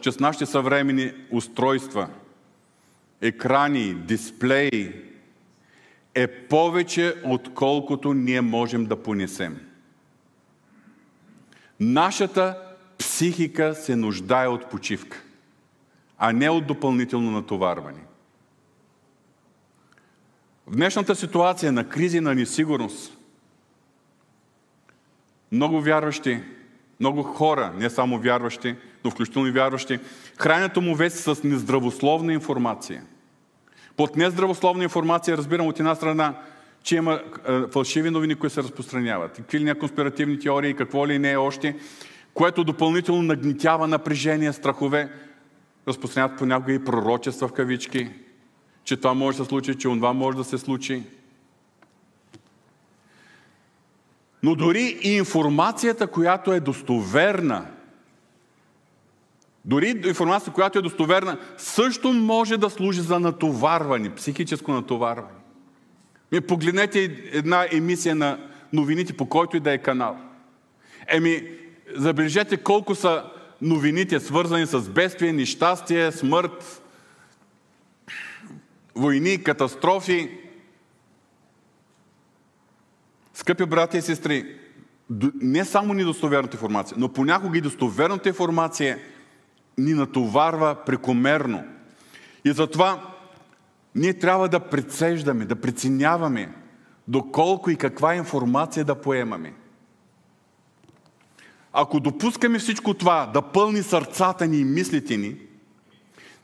[0.00, 2.08] чрез нашите съвремени устройства,
[3.20, 4.92] екрани, дисплеи,
[6.14, 9.60] е повече, отколкото ние можем да понесем.
[11.80, 12.58] Нашата
[12.98, 15.22] психика се нуждае от почивка
[16.22, 18.00] а не от допълнително натоварване.
[20.66, 23.19] В днешната ситуация на кризи, на несигурност,
[25.52, 26.40] много вярващи,
[27.00, 29.98] много хора, не само вярващи, но включително и вярващи,
[30.38, 33.02] хранят умове с нездравословна информация.
[33.96, 36.34] Под нездравословна информация разбирам от една страна,
[36.82, 39.32] че има е, фалшиви новини, които се разпространяват.
[39.36, 41.76] Какви ли не конспиративни теории, какво ли не е още,
[42.34, 45.12] което допълнително нагнетява напрежение, страхове,
[45.88, 48.08] разпространяват понякога и пророчества в кавички,
[48.84, 51.02] че това може да се случи, че това може да се случи.
[54.42, 57.66] Но дори и информацията, която е достоверна,
[59.64, 65.38] дори информацията, която е достоверна, също може да служи за натоварване, психическо натоварване.
[66.32, 68.38] Ми погледнете една емисия на
[68.72, 70.16] новините, по който и да е канал.
[71.08, 71.42] Еми,
[71.96, 73.24] забележете колко са
[73.62, 76.82] новините, свързани с бедствие, нещастие, смърт,
[78.94, 80.30] войни, катастрофи.
[83.40, 84.56] Скъпи брати и сестри,
[85.40, 88.98] не само недостоверната информация, но понякога и достоверната информация
[89.78, 91.64] ни натоварва прекомерно.
[92.44, 93.02] И затова
[93.94, 96.52] ние трябва да прецеждаме, да преценяваме
[97.08, 99.54] доколко и каква информация да поемаме.
[101.72, 105.36] Ако допускаме всичко това да пълни сърцата ни и мислите ни,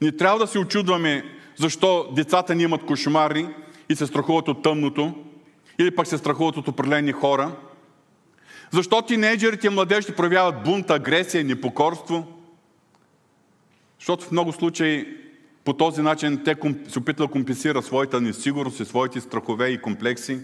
[0.01, 1.23] не трябва да се очудваме
[1.55, 3.55] защо децата ни имат кошмари
[3.89, 5.26] и се страхуват от тъмното,
[5.79, 7.55] или пък се страхуват от определени хора.
[8.71, 12.27] Защо тинейджерите и младежите проявяват бунт, агресия, непокорство?
[13.99, 15.17] Защото в много случаи
[15.63, 16.55] по този начин те
[16.87, 20.39] се опитват да компенсират своята несигурност и своите страхове и комплекси.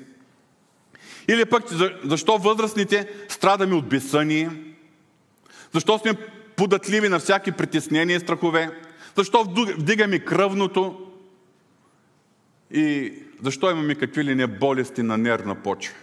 [1.27, 1.63] Или пък
[2.03, 4.49] защо възрастните страдаме от безсъние,
[5.71, 6.13] защо сме
[6.55, 8.69] податливи на всяки притеснения и страхове?
[9.15, 9.43] Защо
[9.77, 11.07] вдигаме кръвното?
[12.71, 15.95] И защо имаме какви ли не болести на нервна почва?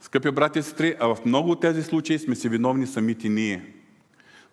[0.00, 3.72] Скъпи брати и сестри, а в много от тези случаи сме си виновни самите ние.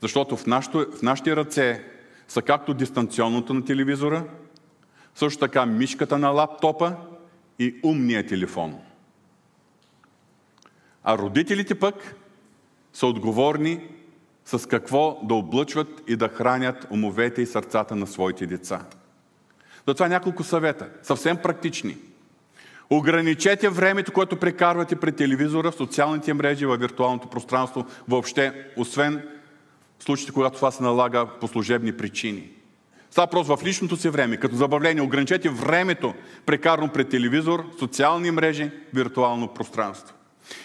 [0.02, 1.84] Защото в, нашото, в нашите ръце
[2.28, 4.24] са както дистанционното на телевизора,
[5.16, 6.96] също така мишката на лаптопа
[7.60, 8.80] и умния телефон.
[11.04, 12.16] А родителите пък
[12.94, 13.90] са отговорни
[14.46, 18.86] с какво да облъчват и да хранят умовете и сърцата на своите деца.
[19.88, 21.98] Затова няколко съвета, съвсем практични.
[22.90, 29.24] Ограничете времето, което прекарвате пред телевизора, в социалните мрежи, във виртуалното пространство, въобще, освен
[30.00, 32.50] в случаите, когато това се налага по служебни причини.
[33.12, 36.14] Това просто в личното си време, като забавление, ограничете времето,
[36.46, 40.16] прекарано пред телевизор, социални мрежи, виртуално пространство.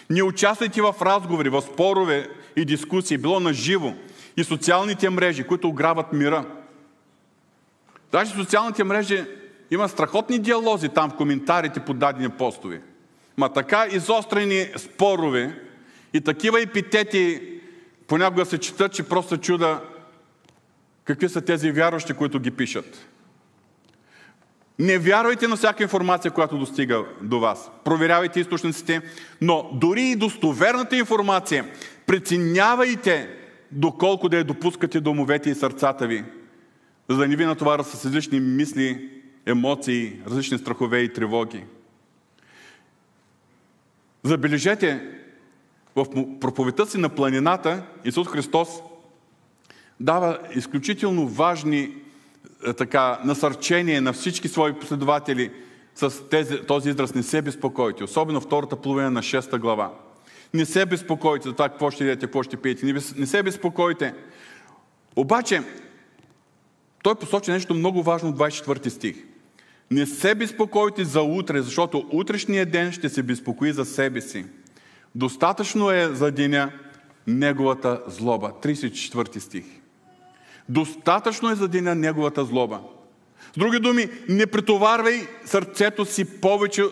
[0.09, 3.93] Не участвайте в разговори, в спорове и дискусии, било на живо
[4.37, 6.45] и социалните мрежи, които ограбват мира.
[8.11, 9.25] Даже социалните мрежи
[9.71, 12.81] има страхотни диалози там в коментарите по дадени постове.
[13.37, 15.59] Ма така изострени спорове
[16.13, 17.41] и такива епитети
[18.07, 19.81] понякога се четат, че просто чуда
[21.05, 23.07] какви са тези вярващи, които ги пишат.
[24.79, 27.71] Не вярвайте на всяка информация, която достига до вас.
[27.83, 29.01] Проверявайте източниците,
[29.41, 31.65] но дори и достоверната информация
[32.07, 33.29] преценявайте
[33.71, 36.23] доколко да я допускате до умовете и сърцата ви,
[37.09, 39.09] за да не ви натоварят с различни мисли,
[39.45, 41.63] емоции, различни страхове и тревоги.
[44.23, 45.19] Забележете,
[45.95, 46.05] в
[46.39, 48.69] проповедта си на планината Исус Христос
[49.99, 51.95] дава изключително важни
[52.67, 55.51] е, така, насърчения на всички свои последователи
[55.95, 59.93] с тези, този израз «Не се безпокойте», особено втората половина на 6 глава.
[60.53, 62.85] Не се безпокойте за това какво ще идете, какво ще пиете.
[62.85, 64.13] Не, не се безпокойте.
[65.15, 65.63] Обаче,
[67.03, 69.15] той посочи нещо много важно в 24 стих.
[69.91, 74.45] Не се безпокойте за утре, защото утрешния ден ще се безпокои за себе си.
[75.15, 76.71] Достатъчно е за деня
[77.27, 78.51] неговата злоба.
[78.63, 79.65] 34 стих.
[80.69, 82.79] Достатъчно е за деня неговата злоба.
[83.55, 86.83] С други думи, не претоварвай сърцето си повече,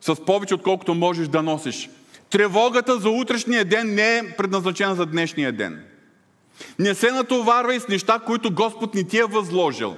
[0.00, 1.90] с повече, отколкото можеш да носиш.
[2.30, 5.84] Тревогата за утрешния ден не е предназначена за днешния ден.
[6.78, 9.96] Не се натоварвай с неща, които Господ не ти е възложил,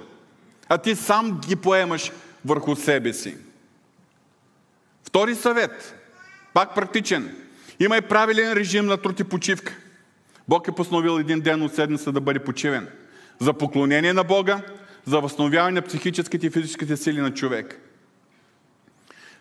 [0.69, 2.13] а ти сам ги поемаш
[2.45, 3.37] върху себе си.
[5.05, 5.95] Втори съвет,
[6.55, 7.37] пак практичен.
[7.81, 9.77] Имай правилен режим на труд и почивка.
[10.49, 12.89] Бог е постановил един ден от седмица да бъде почивен.
[13.41, 14.63] За поклонение на Бога,
[15.07, 17.81] за възстановяване на психическите и физическите сили на човек.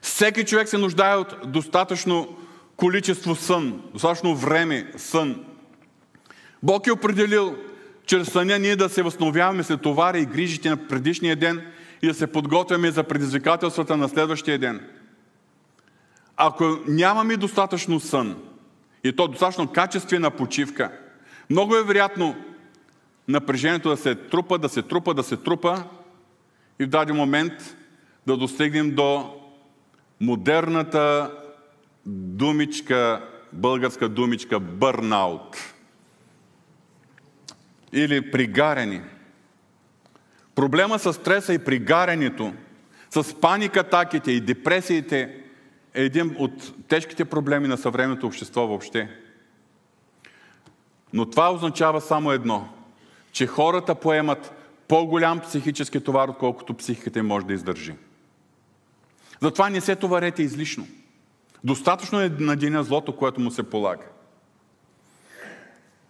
[0.01, 2.37] Всеки човек се нуждае от достатъчно
[2.75, 5.45] количество сън, достатъчно време сън.
[6.63, 7.55] Бог е определил
[8.05, 11.61] чрез съня ние да се възстановяваме след товара и грижите на предишния ден
[12.01, 14.87] и да се подготвяме за предизвикателствата на следващия ден.
[16.37, 18.35] Ако нямаме достатъчно сън,
[19.03, 20.91] и то достатъчно качествена почивка,
[21.49, 22.35] много е вероятно
[23.27, 25.83] напрежението да се трупа, да се трупа, да се трупа
[26.79, 27.53] и в даден момент
[28.27, 29.33] да достигнем до
[30.21, 31.31] модерната
[32.05, 35.57] думичка, българска думичка бърнаут
[37.93, 39.01] или пригарени.
[40.55, 42.53] Проблема с стреса и пригарянето,
[43.09, 45.35] с паникатаките и депресиите
[45.93, 49.09] е един от тежките проблеми на съвременното общество въобще.
[51.13, 52.69] Но това означава само едно,
[53.31, 54.53] че хората поемат
[54.87, 57.93] по-голям психически товар, отколкото психиката им може да издържи.
[59.41, 60.87] Затова не се товарете излишно.
[61.63, 64.03] Достатъчно е на деня злото, което му се полага.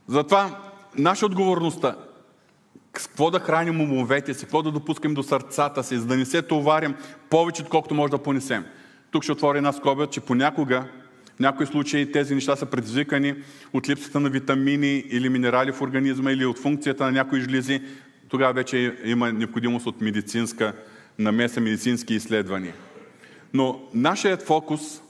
[0.08, 1.96] Затова наша отговорността
[2.98, 6.26] с какво да храним умовете си, какво да допускам до сърцата си, за да не
[6.26, 6.96] се товарим
[7.30, 8.66] повече, отколкото може да понесем.
[9.12, 10.86] Тук ще отворя една скоба, че понякога,
[11.36, 13.36] в някои случаи тези неща са предизвикани
[13.74, 17.82] от липсата на витамини или минерали в организма или от функцията на някои жлези.
[18.30, 20.74] Тогава вече има необходимост от медицинска
[21.20, 22.74] намеса, медицински изследвания.
[23.54, 25.02] Но нашият фокус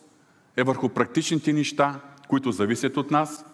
[0.57, 3.45] е върху практичните неща, които зависят от нас.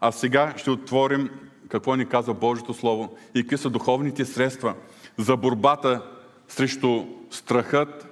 [0.00, 1.30] А сега ще отворим
[1.68, 4.74] какво ни казва Божието Слово и какви са духовните средства
[5.18, 6.02] за борбата
[6.48, 8.06] срещу страхът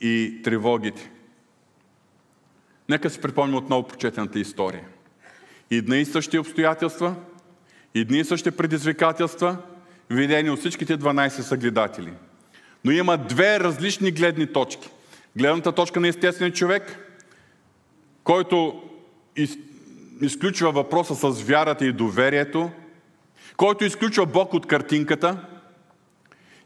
[0.00, 1.10] и тревогите.
[2.88, 4.84] Нека си припомним отново прочетената история.
[5.70, 7.14] И дни и същи обстоятелства,
[7.94, 9.56] и дни и същи предизвикателства,
[10.10, 12.12] видени от всичките 12 съгледатели.
[12.84, 14.88] Но има две различни гледни точки.
[15.36, 16.98] Гледната точка на естествения човек,
[18.24, 18.82] който
[19.36, 19.58] из,
[20.20, 22.70] изключва въпроса с вярата и доверието,
[23.56, 25.36] който изключва Бог от картинката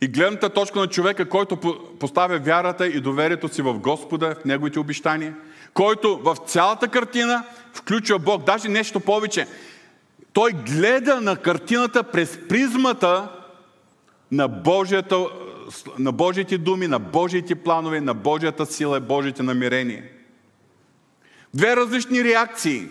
[0.00, 1.56] и гледната точка на човека, който
[2.00, 5.34] поставя вярата и доверието си в Господа, в Неговите обещания,
[5.74, 8.44] който в цялата картина включва Бог.
[8.44, 9.46] Даже нещо повече.
[10.32, 13.28] Той гледа на картината през призмата
[14.32, 15.26] на, Божията,
[15.98, 20.04] на Божите думи, на Божите планове, на Божията сила и Божите намерения.
[21.54, 22.88] Две различни реакции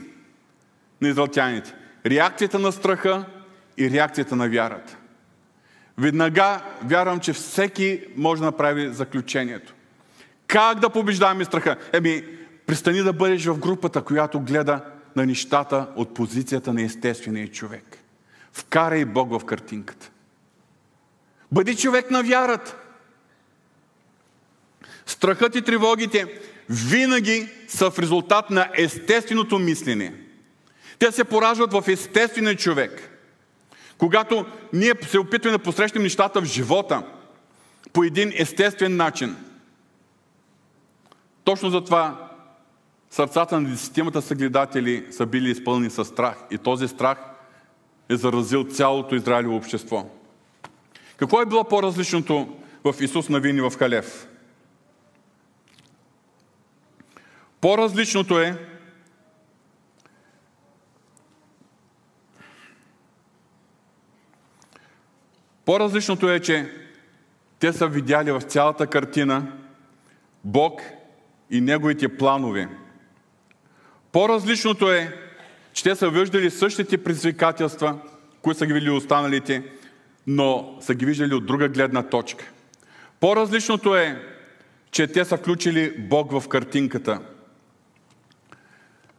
[1.02, 1.74] на израелтяните.
[2.06, 3.26] Реакцията на страха
[3.80, 4.98] и реакцията на вярата.
[5.98, 9.74] Веднага вярвам, че всеки може да направи заключението.
[10.48, 11.78] Как да побеждаваме страха?
[11.94, 12.24] Еми,
[12.66, 14.82] пристани да бъдеш в групата, която гледа
[15.16, 17.98] на нещата от позицията на естествения човек.
[18.54, 20.12] Вкарай Бог в картинката.
[21.52, 22.76] Бъди човек на вярата.
[25.06, 30.14] Страхът и тревогите винаги са в резултат на естественото мислене.
[31.00, 33.19] Те се пораждат в естествения човек.
[34.00, 37.04] Когато ние се опитваме да посрещнем нещата в живота
[37.94, 39.36] по един естествен начин.
[41.44, 42.30] Точно затова
[43.10, 46.38] сърцата на десетимата съгледатели са били изпълнени с страх.
[46.52, 47.18] И този страх
[48.10, 50.06] е заразил цялото Израилево общество.
[51.18, 54.28] Какво е било по-различното в Исус Навин и в Халев?
[57.62, 58.69] По-различното е,
[65.70, 66.72] По-различното е, че
[67.60, 69.48] те са видяли в цялата картина
[70.44, 70.82] Бог
[71.50, 72.70] и Неговите планове.
[74.12, 75.18] По-различното е,
[75.74, 78.00] че те са виждали същите предизвикателства,
[78.42, 79.64] които са ги видели останалите,
[80.28, 82.52] но са ги виждали от друга гледна точка.
[83.20, 84.24] По-различното е,
[84.92, 87.22] че те са включили Бог в картинката.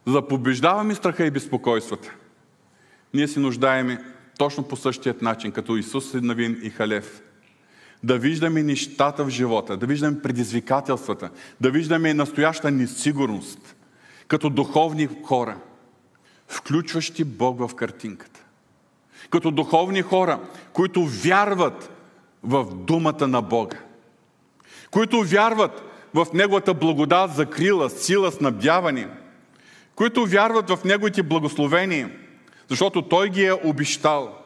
[0.05, 2.13] За да побеждаваме страха и безпокойствата,
[3.13, 7.21] ние се нуждаеме точно по същият начин, като Исус Навин и Халев.
[8.03, 11.29] Да виждаме нещата в живота, да виждаме предизвикателствата,
[11.61, 13.75] да виждаме настояща несигурност,
[14.27, 15.57] като духовни хора,
[16.47, 18.39] включващи Бог в картинката.
[19.29, 20.39] Като духовни хора,
[20.73, 21.91] които вярват
[22.43, 23.77] в думата на Бога.
[24.91, 25.83] Които вярват
[26.13, 29.07] в Неговата благодат, закрила, сила, снабдяване.
[29.95, 32.11] Които вярват в Неговите благословения–
[32.71, 34.37] защото Той ги е обещал.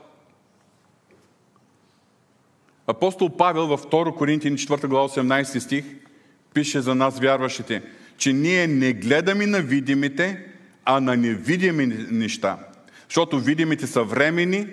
[2.88, 5.86] Апостол Павел във 2 Коринтини 4 глава 18 стих
[6.54, 7.84] пише за нас вярващите,
[8.18, 10.46] че ние не гледаме на видимите,
[10.86, 12.58] а на невидими неща.
[13.10, 14.68] Защото видимите са времени,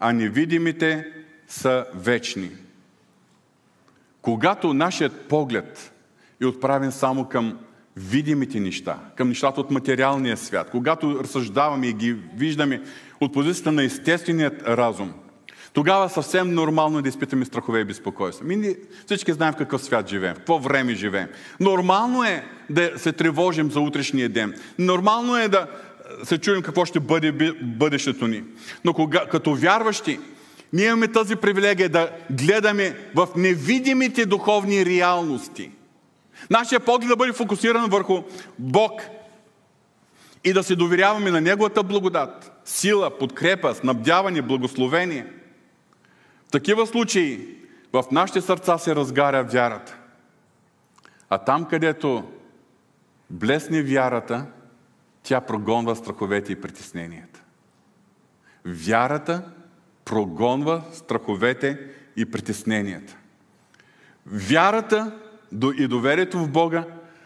[0.00, 1.06] а невидимите
[1.48, 2.50] са вечни.
[4.22, 5.92] Когато нашият поглед
[6.40, 7.58] е отправен само към
[7.96, 12.82] видимите неща, към нещата от материалния свят, когато разсъждаваме и ги виждаме
[13.20, 15.12] от позицията на естественият разум,
[15.72, 18.46] тогава съвсем нормално е да изпитаме страхове и безпокойство.
[18.46, 18.74] Ми,
[19.06, 21.28] всички знаем в какъв свят живеем, в какво време живеем.
[21.60, 24.54] Нормално е да се тревожим за утрешния ден.
[24.78, 25.66] Нормално е да
[26.24, 27.32] се чуем какво ще бъде
[27.62, 28.42] бъдещето ни.
[28.84, 30.18] Но кога, като вярващи,
[30.72, 35.70] ние имаме тази привилегия да гледаме в невидимите духовни реалности–
[36.50, 38.22] Нашия поглед да бъде фокусиран върху
[38.58, 39.02] Бог
[40.44, 45.26] и да се доверяваме на Неговата благодат, сила, подкрепа, снабдяване, благословение.
[46.48, 47.56] В такива случаи
[47.92, 49.96] в нашите сърца се разгаря вярата.
[51.30, 52.24] А там, където
[53.30, 54.46] блесне вярата,
[55.22, 57.42] тя прогонва страховете и притесненията.
[58.64, 59.42] Вярата
[60.04, 61.78] прогонва страховете
[62.16, 63.16] и притесненията.
[64.26, 65.18] Вярата
[65.78, 66.84] и доверието в Бога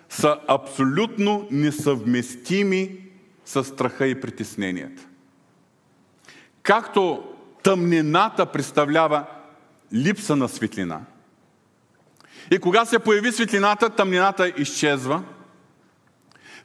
[0.09, 2.97] са абсолютно несъвместими
[3.45, 5.03] с страха и притесненията.
[6.63, 7.25] Както
[7.63, 9.25] тъмнината представлява
[9.93, 11.01] липса на светлина,
[12.51, 15.23] и кога се появи светлината, тъмнината изчезва,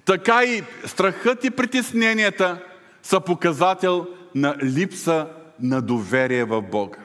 [0.05, 2.63] така и страхът и притесненията
[3.03, 5.27] са показател на липса
[5.59, 6.97] на доверие в Бога.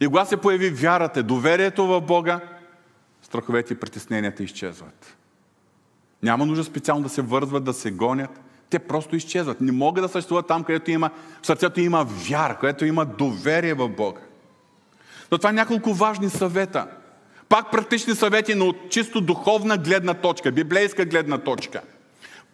[0.00, 2.40] И кога се появи вярата, доверието в Бога,
[3.28, 5.16] страховете и притесненията изчезват.
[6.22, 8.40] Няма нужда специално да се вързват, да се гонят.
[8.70, 9.60] Те просто изчезват.
[9.60, 11.10] Не могат да съществуват там, където има,
[11.42, 14.20] в сърцето има вяра, където има доверие в Бога.
[15.32, 16.86] Но това е няколко важни съвета.
[17.48, 21.80] Пак практични съвети, но от чисто духовна гледна точка, библейска гледна точка.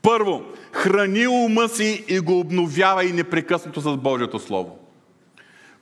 [0.02, 4.78] Първо, храни ума си и го обновявай непрекъснато с Божието Слово.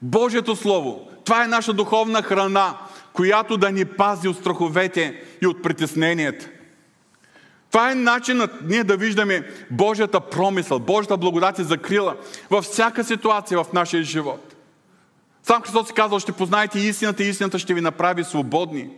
[0.03, 2.77] Божието Слово, това е наша духовна храна,
[3.13, 6.49] която да ни пази от страховете и от притесненията.
[7.71, 12.17] Това е начинът ние да виждаме Божията промисъл, Божията благодат и закрила
[12.51, 14.55] във всяка ситуация в нашия живот.
[15.43, 18.91] Сам Христос си казал, ще познаете истината и истината ще ви направи свободни.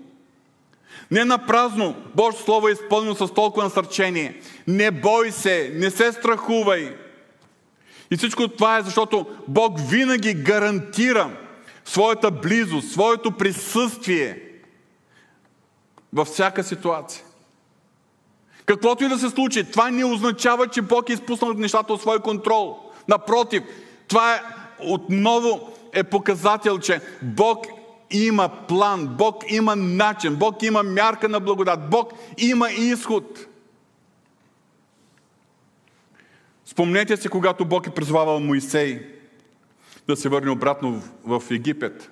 [1.11, 4.41] Не на празно Божието Слово е изпълнено с толкова насърчение.
[4.67, 6.97] Не бой се, не се страхувай.
[8.11, 11.31] И всичко това е защото Бог винаги гарантира
[11.85, 14.43] своята близост, своето присъствие
[16.13, 17.25] във всяка ситуация.
[18.67, 22.19] Каквото и да се случи, това не означава, че Бог е изпуснал нещата от свой
[22.21, 22.79] контрол.
[23.09, 23.63] Напротив,
[24.09, 24.43] това е
[24.81, 27.67] отново е показател, че Бог
[28.11, 33.47] има план, Бог има начин, Бог има мярка на благодат, Бог има изход.
[36.65, 39.07] Спомнете си, когато Бог е призвавал Моисей
[40.09, 42.11] да се върне обратно в, Египет.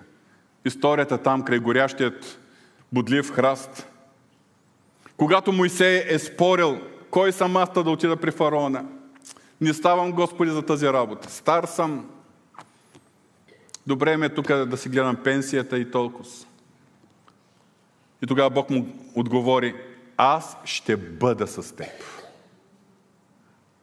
[0.64, 2.38] Историята там, край горящият
[2.92, 3.86] бодлив храст.
[5.16, 6.80] Когато Моисей е спорил,
[7.10, 8.84] кой съм аз да отида при фараона?
[9.60, 11.30] Не ставам, Господи, за тази работа.
[11.30, 12.10] Стар съм.
[13.86, 16.28] Добре ме е тук да си гледам пенсията и толкова.
[18.22, 19.74] И тогава Бог му отговори,
[20.16, 21.92] аз ще бъда с теб.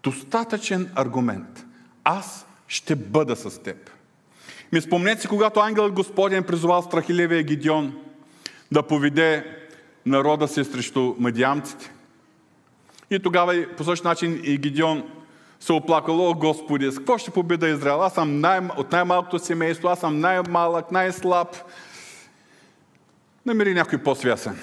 [0.04, 1.66] Достатъчен аргумент.
[2.04, 3.90] Аз ще бъда с теб.
[4.72, 7.98] Ми спомнете си, когато ангелът Господен призовал страхиливия Гидион
[8.72, 9.58] да поведе
[10.06, 11.92] народа си срещу мадиамците.
[13.12, 15.04] И тогава по същия начин и Гидион
[15.60, 18.04] се оплакал, о Господи, с какво ще победа Израел?
[18.04, 21.56] Аз съм най- от най-малкото семейство, аз съм най-малък, най-слаб.
[23.46, 24.60] Намери някой по-свясен.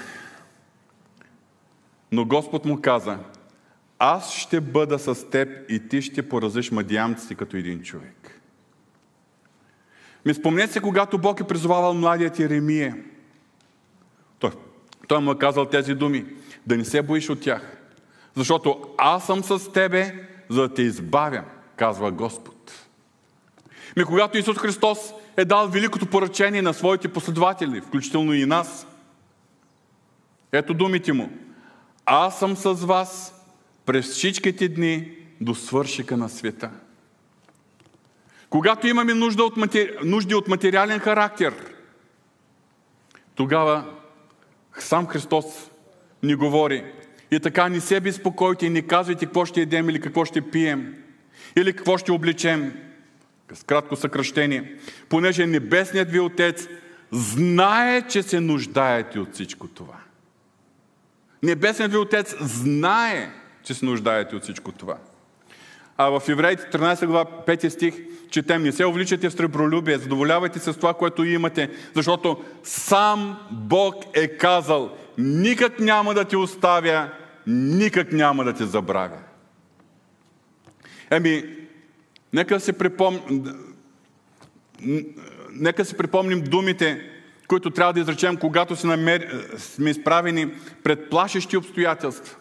[2.12, 3.18] Но Господ му каза,
[3.98, 8.26] аз ще бъда с теб и ти ще поразиш мадиамците като един човек.
[10.27, 12.97] Ми спомнете се, когато Бог е призовавал младият Еремия.
[14.39, 14.51] Той,
[15.09, 16.24] той му е казал тези думи.
[16.66, 17.77] Да не се боиш от тях.
[18.35, 21.45] Защото аз съм с тебе, за да те избавя,
[21.77, 22.72] казва Господ.
[23.97, 24.99] Ми когато Исус Христос
[25.37, 28.87] е дал великото поръчение на своите последователи, включително и нас,
[30.53, 31.31] ето думите му.
[32.07, 33.35] Аз съм с вас
[33.87, 35.11] през всичките дни
[35.41, 36.70] до свършика на света.
[38.57, 39.90] Когато имаме нужда от матери...
[40.04, 41.54] нужди от материален характер,
[43.34, 43.84] тогава
[44.78, 45.44] сам Христос
[46.22, 46.84] ни говори.
[47.30, 50.94] И така не се безпокойте и не казвайте какво ще едем или какво ще пием,
[51.57, 52.72] или какво ще облечем.
[53.52, 54.76] С кратко съкръщение.
[55.09, 56.68] Понеже Небесният ви Отец
[57.12, 59.96] знае, че се нуждаете от всичко това.
[61.42, 63.32] Небесният ви Отец знае,
[63.62, 64.96] че се нуждаете от всичко това.
[65.99, 67.94] А в Евреите 13 глава 5 стих
[68.30, 73.94] четем, не се увличате в сребролюбие, задоволявайте се с това, което имате, защото сам Бог
[74.14, 77.09] е казал, никак няма да те оставя,
[77.47, 79.18] никак няма да те забравя.
[81.11, 81.44] Еми,
[82.32, 83.44] нека се припомним,
[85.53, 87.11] нека се припомним думите,
[87.49, 90.51] които трябва да изречем, когато сме изправени
[90.82, 92.36] пред плашещи обстоятелства.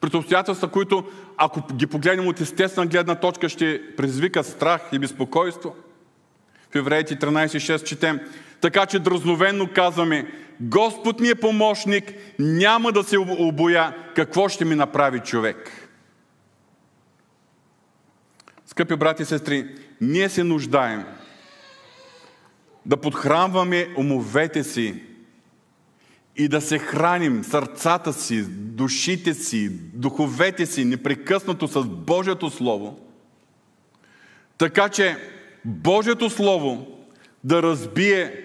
[0.00, 1.04] Пред обстоятелства, които,
[1.36, 5.74] ако ги погледнем от естествена гледна точка, ще предизвикат страх и безпокойство.
[6.70, 8.20] В Евреите 13.6 четем.
[8.60, 10.26] Така че дразновенно казваме,
[10.60, 15.88] Господ ми е помощник, няма да се обоя, какво ще ми направи човек.
[18.66, 21.04] Скъпи брати и сестри, ние се нуждаем
[22.86, 25.02] да подхранваме умовете си
[26.38, 32.98] и да се храним сърцата си, душите си, духовете си непрекъснато с Божието Слово,
[34.58, 35.16] така че
[35.64, 36.86] Божието Слово
[37.44, 38.44] да разбие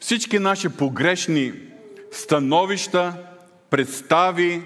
[0.00, 1.52] всички наши погрешни
[2.12, 3.14] становища,
[3.70, 4.62] представи,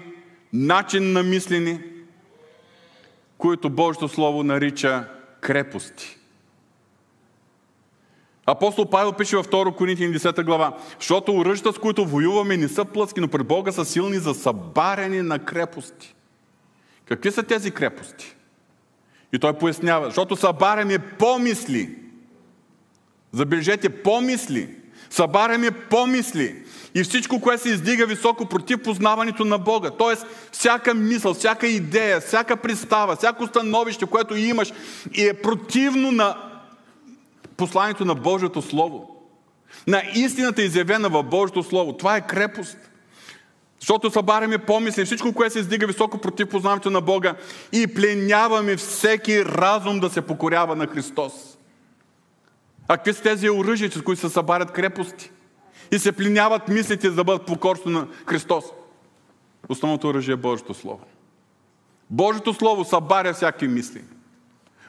[0.53, 1.79] начин на мислени,
[3.37, 5.09] които Божието Слово нарича
[5.41, 6.17] крепости.
[8.45, 12.85] Апостол Павел пише във 2 Коринтияни 10 глава, защото оръжията, с които воюваме, не са
[12.85, 16.15] плъски, но пред Бога са силни за събаряне на крепости.
[17.05, 18.35] Какви са тези крепости?
[19.33, 21.95] И той пояснява, защото събаряме помисли.
[23.31, 24.69] Забележете, помисли.
[25.09, 26.63] Събаряме помисли.
[26.95, 29.89] И всичко, което се издига високо против познаването на Бога.
[29.89, 34.73] Тоест, всяка мисъл, всяка идея, всяка представа, всяко становище, което имаш
[35.13, 36.37] и е противно на
[37.57, 39.15] посланието на Божието Слово.
[39.87, 41.93] На истината изявена в Божието Слово.
[41.93, 42.77] Това е крепост.
[43.79, 47.35] Защото събаряме помисли, всичко, което се издига високо против познаването на Бога
[47.71, 51.33] и пленяваме всеки разум да се покорява на Христос.
[52.87, 55.31] А какви са тези оръжия, с които се събарят крепости?
[55.91, 58.65] И се пленяват мислите за да бъдат покорство на Христос.
[59.69, 61.01] Основното оръжие е Божието Слово.
[62.09, 64.01] Божието Слово събаря всякакви мисли.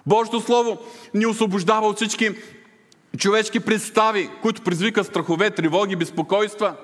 [0.06, 0.78] Божието Слово
[1.14, 2.30] ни освобождава от всички
[3.16, 6.76] човешки представи, които предизвикат страхове, тревоги, безпокойства.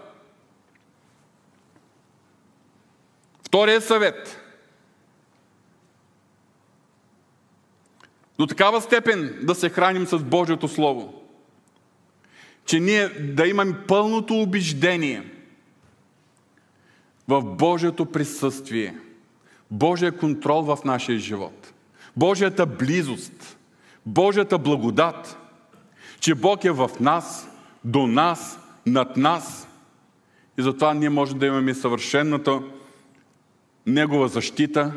[3.46, 4.38] Втория съвет.
[8.38, 11.22] До такава степен да се храним с Божието Слово,
[12.64, 15.30] че ние да имаме пълното убеждение
[17.28, 18.98] в Божието присъствие,
[19.70, 21.72] Божия контрол в нашия живот,
[22.16, 23.58] Божията близост,
[24.06, 25.38] Божията благодат–
[26.22, 27.48] че Бог е в нас,
[27.84, 29.68] до нас, над нас.
[30.58, 32.62] И затова ние можем да имаме съвършената
[33.86, 34.92] Негова защита,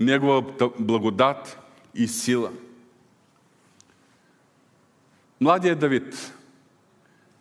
[0.00, 0.42] Негова
[0.78, 1.58] благодат
[1.94, 2.50] и сила.
[5.40, 6.34] Младият Давид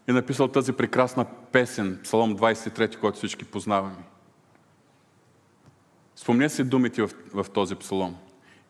[0.07, 4.03] е написал тази прекрасна песен, Псалом 23, който всички познаваме.
[6.15, 8.15] Спомня си думите в, в този псалом.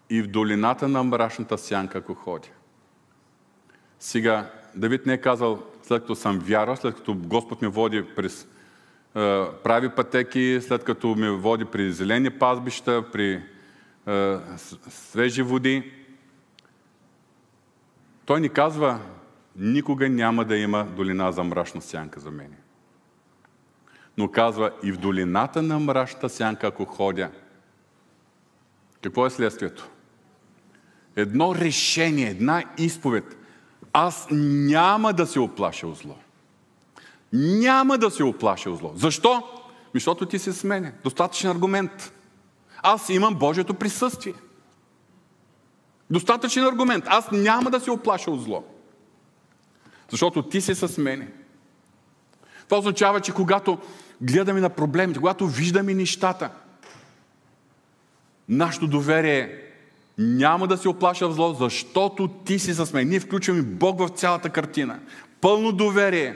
[0.09, 2.47] И в долината на мрачната сянка, ако ходя.
[3.99, 8.43] Сега, Давид не е казал, след като съм вяра, след като Господ ме води през
[8.43, 8.47] е,
[9.63, 13.43] прави пътеки, след като ме води при зелени пазбища, при
[14.07, 14.37] е,
[14.89, 15.91] свежи води.
[18.25, 18.99] Той ни казва,
[19.55, 22.57] никога няма да има долина за мрачна сянка за мене.
[24.17, 27.31] Но казва, и в долината на мрачната сянка, ако ходя,
[29.01, 29.89] какво е следствието?
[31.15, 33.38] Едно решение, една изповед.
[33.93, 36.15] Аз няма да се оплаша от зло.
[37.33, 38.91] Няма да се оплаша от зло.
[38.95, 39.43] Защо?
[39.93, 40.93] Защото ти се смене.
[41.03, 42.13] Достатъчен аргумент.
[42.83, 44.33] Аз имам Божието присъствие.
[46.09, 47.03] Достатъчен аргумент.
[47.07, 48.63] Аз няма да се оплаша от зло.
[50.11, 51.31] Защото ти си с мене.
[52.65, 53.77] Това означава, че когато
[54.21, 56.51] гледаме на проблемите, когато виждаме нещата,
[58.49, 59.68] нашето доверие
[60.19, 63.09] няма да се оплаша в зло, защото ти си с мен.
[63.09, 64.99] Ние включваме Бог в цялата картина.
[65.41, 66.35] Пълно доверие,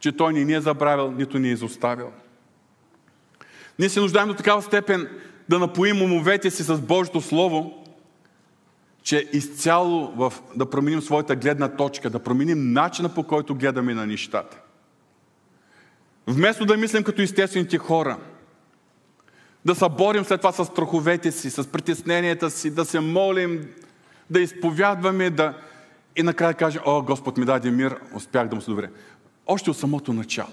[0.00, 2.10] че Той ни, ни е забравил, нито ни е изоставил.
[3.78, 5.08] Ние се нуждаем до такава степен
[5.48, 7.84] да напоим умовете си с Божието Слово,
[9.02, 14.06] че изцяло в, да променим своята гледна точка, да променим начина по който гледаме на
[14.06, 14.58] нещата.
[16.26, 18.18] Вместо да мислим като естествените хора,
[19.68, 23.68] да се борим след това с страховете си, с притесненията си, да се молим,
[24.30, 25.54] да изповядваме, да...
[26.16, 28.88] и накрая кажем, о, Господ ми даде мир, успях да му се доверя.
[29.46, 30.52] Още от самото начало.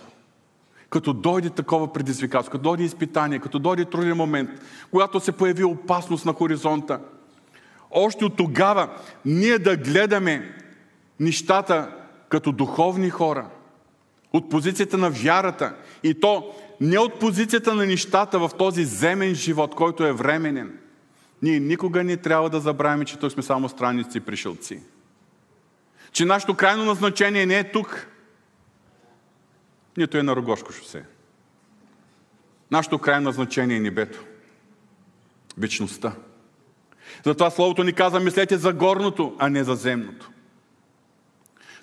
[0.89, 4.49] Като дойде такова предизвикателство, като дойде изпитание, като дойде труден момент,
[4.91, 6.99] когато се появи опасност на хоризонта–
[7.91, 8.89] още от тогава
[9.25, 10.53] ние да гледаме
[11.19, 11.89] нещата
[12.29, 13.45] като духовни хора,
[14.33, 19.75] от позицията на вярата и то не от позицията на нещата в този земен живот,
[19.75, 20.79] който е временен.
[21.41, 24.79] Ние никога не трябва да забравяме, че тук сме само странници и пришелци.
[26.11, 28.07] Че нашето крайно назначение не е тук,
[29.97, 31.03] нито е на Рогошко шосе.
[32.71, 34.23] Нашето крайно назначение е небето.
[35.57, 36.13] Вечността.
[37.25, 40.29] Затова Словото ни каза, мислете за горното, а не за земното.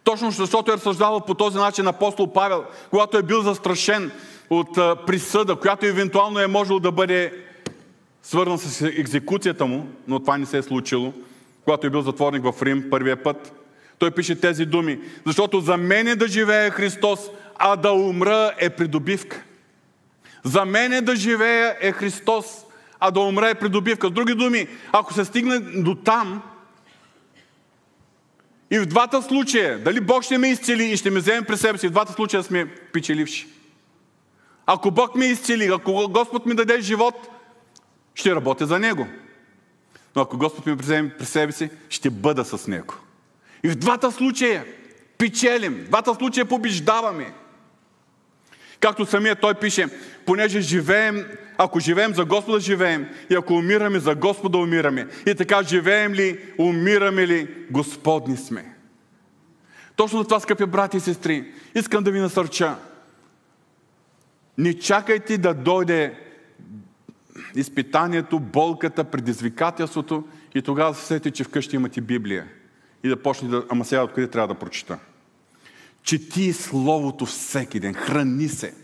[0.05, 4.12] Точно защото е разсъждавал по този начин апостол Павел, когато е бил застрашен
[4.59, 7.32] от присъда, която евентуално е можело да бъде
[8.22, 11.12] свързан с екзекуцията му, но това не се е случило,
[11.64, 13.53] когато е бил затворник в Рим първия път.
[13.98, 17.20] Той пише тези думи, защото за мен е да живее Христос,
[17.57, 19.42] а да умра е придобивка.
[20.44, 22.46] За мен е да живее е Христос,
[23.00, 24.09] а да умре е придобивка.
[24.09, 26.42] С други думи, ако се стигне до там,
[28.70, 31.78] и в двата случая, дали Бог ще ме изцели и ще ме вземе при себе
[31.78, 33.46] си, в двата случая сме печеливши.
[34.67, 37.29] Ако Бог ме изцели, ако Господ ми даде живот,
[38.15, 39.07] ще работя за Него.
[40.17, 42.95] Но ако Господ ми вземе при себе си, ще бъда с Него.
[43.65, 44.65] И в двата случая
[45.19, 47.33] печелим, в двата случая побеждаваме.
[48.81, 49.89] Както самия той пише,
[50.27, 51.27] понеже живеем,
[51.59, 53.09] ако живеем за Господа, живеем.
[53.31, 55.07] И ако умираме за Господа, умираме.
[55.27, 58.75] И така живеем ли, умираме ли, Господни сме.
[59.97, 62.77] Точно за това, скъпи брати и сестри, искам да ви насърча.
[64.59, 66.18] Не чакайте да дойде
[67.55, 70.24] изпитанието, болката, предизвикателството
[70.55, 72.46] и тогава се сети, че вкъщи имате Библия.
[73.05, 73.64] И да почне да...
[73.68, 74.98] Ама сега откъде трябва да прочита?
[76.03, 78.74] Чети Словото всеки ден, храни се.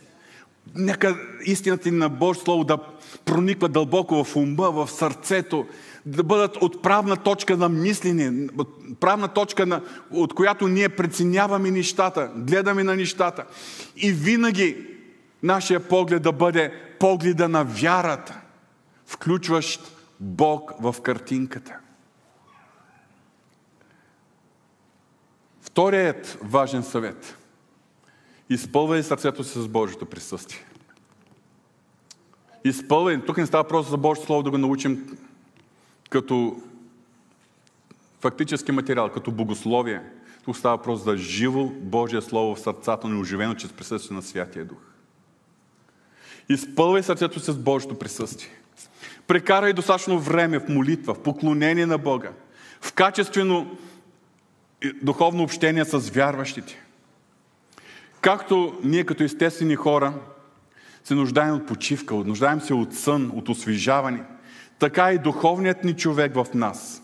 [0.75, 2.79] Нека истината на Божие Слово да
[3.25, 5.67] прониква дълбоко в ума, в сърцето,
[6.07, 8.49] да бъдат отправна точка на мислене,
[8.91, 13.45] отправна точка, на, от която ние преценяваме нещата, гледаме на нещата.
[13.97, 14.77] И винаги
[15.43, 18.41] нашия поглед да бъде погледа на вярата,
[19.07, 19.81] включващ
[20.21, 21.79] Бог в картинката.
[25.61, 27.37] Вторият важен съвет.
[28.51, 30.65] Изпълвай сърцето си с Божието присъствие.
[32.65, 33.25] Изпълвай.
[33.27, 35.19] Тук не става просто за Божието Слово да го научим
[36.11, 36.63] като
[38.21, 40.03] фактически материал, като богословие.
[40.45, 44.65] Тук става просто за живо Божие Слово в сърцата ни, оживено чрез присъствие на Святия
[44.65, 44.88] Дух.
[46.49, 48.51] Изпълвай сърцето си с Божието присъствие.
[49.27, 52.31] Прекарай достатъчно време в молитва, в поклонение на Бога,
[52.81, 53.77] в качествено
[55.03, 56.83] духовно общение с вярващите.
[58.21, 60.15] Както ние като естествени хора
[61.05, 64.23] се нуждаем от почивка, нуждаем се от сън, от освежаване,
[64.79, 67.03] така и духовният ни човек в нас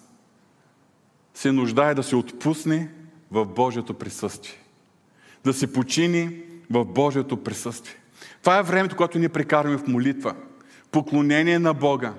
[1.35, 2.91] се нуждае да се отпусне
[3.31, 4.55] в Божието присъствие.
[5.45, 7.95] Да се почини в Божието присъствие.
[8.41, 10.35] Това е времето, което ние прекарваме в молитва,
[10.91, 12.15] поклонение на Бога,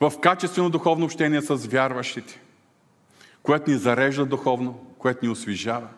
[0.00, 2.40] в качествено духовно общение с вярващите,
[3.42, 5.88] което ни зарежда духовно, което ни освижава.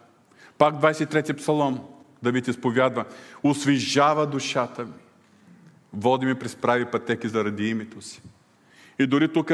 [0.58, 1.80] Пак 23-ти псалом,
[2.22, 3.04] Давид изповядва,
[3.42, 4.92] освижава душата ми,
[5.92, 8.22] води ми през прави пътеки заради името си.
[8.98, 9.52] И дори тук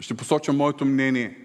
[0.00, 1.38] ще посоча моето мнение.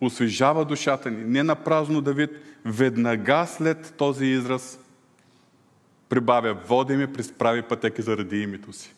[0.00, 1.24] Освежава душата ни.
[1.24, 2.30] Не на празно Давид,
[2.64, 4.78] веднага след този израз
[6.08, 8.94] прибавя, води ми през прави пътеки заради името си.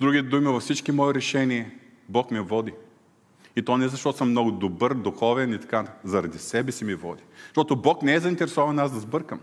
[0.00, 1.70] Други думи, във всички мои решения
[2.08, 2.72] Бог ме води.
[3.56, 7.22] И то не защото съм много добър, духовен и така, заради себе си ми води.
[7.46, 9.40] Защото Бог не е заинтересован аз да сбъркам.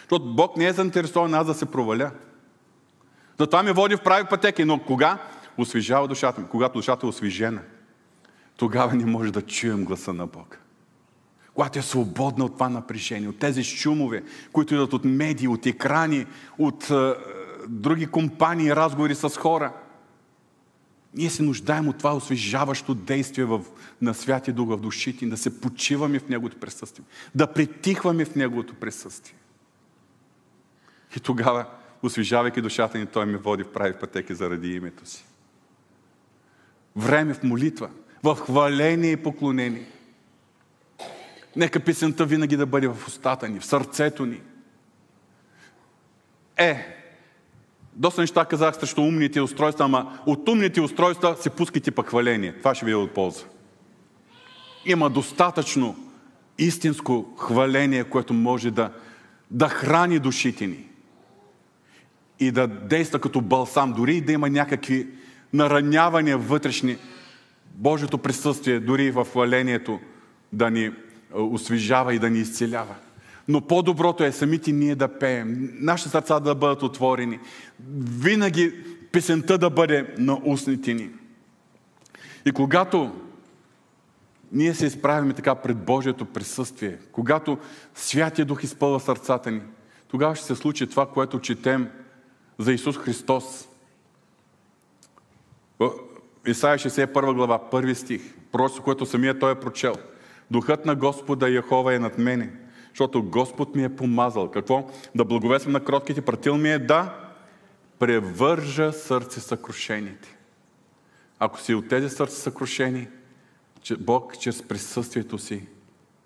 [0.00, 2.10] Защото Бог не е заинтересован аз да се проваля.
[3.38, 4.64] Затова ме води в прави пътеки.
[4.64, 5.18] Но кога?
[5.58, 6.46] Освежава душата ми.
[6.48, 7.60] Когато душата е освежена,
[8.56, 10.58] тогава не може да чуем гласа на Бог.
[11.58, 16.26] Когато е свободна от това напрежение, от тези шумове, които идват от медии, от екрани,
[16.58, 17.14] от е,
[17.68, 19.72] други компании, разговори с хора.
[21.14, 23.60] Ние се нуждаем от това освежаващо действие в,
[24.02, 27.04] на Святия Дух в душите, да се почиваме в Неговото присъствие,
[27.34, 29.34] да притихваме в Неговото присъствие.
[31.16, 31.66] И тогава,
[32.02, 35.24] освежавайки душата ни, Той ме води в прави пътеки заради името си.
[36.96, 37.90] Време в молитва,
[38.22, 39.86] в хваление и поклонение.
[41.58, 44.40] Нека песента винаги да бъде в устата ни, в сърцето ни.
[46.56, 46.86] Е,
[47.92, 52.52] доста неща казах срещу умните устройства, ама от умните устройства се пускайте пък хваление.
[52.58, 53.44] Това ще ви е от полза.
[54.84, 55.96] Има достатъчно
[56.58, 58.92] истинско хваление, което може да,
[59.50, 60.84] да храни душите ни
[62.40, 65.06] и да действа като балсам, дори и да има някакви
[65.52, 66.96] наранявания вътрешни,
[67.74, 70.00] Божието присъствие, дори в хвалението,
[70.52, 70.92] да ни
[71.34, 72.94] освежава и да ни изцелява.
[73.48, 77.38] Но по-доброто е самите ние да пеем, нашите сърца да бъдат отворени,
[77.98, 78.74] винаги
[79.12, 81.10] песента да бъде на устните ни.
[82.46, 83.12] И когато
[84.52, 87.58] ние се изправим така пред Божието присъствие, когато
[87.94, 89.60] Святия Дух изпълва сърцата ни,
[90.08, 91.88] тогава ще се случи това, което четем
[92.58, 93.68] за Исус Христос.
[96.46, 98.22] Исаия 61 глава, първи стих,
[98.52, 99.94] пророчество, което самия той е прочел.
[100.50, 102.50] Духът на Господа Яхова е над мене,
[102.88, 104.50] защото Господ ми е помазал.
[104.50, 104.90] Какво?
[105.14, 107.14] Да благовесвам на кротките, пратил ми е да
[107.98, 110.36] превържа сърце съкрушените.
[111.38, 113.08] Ако си от тези сърце съкрушени,
[113.98, 115.66] Бог чрез присъствието си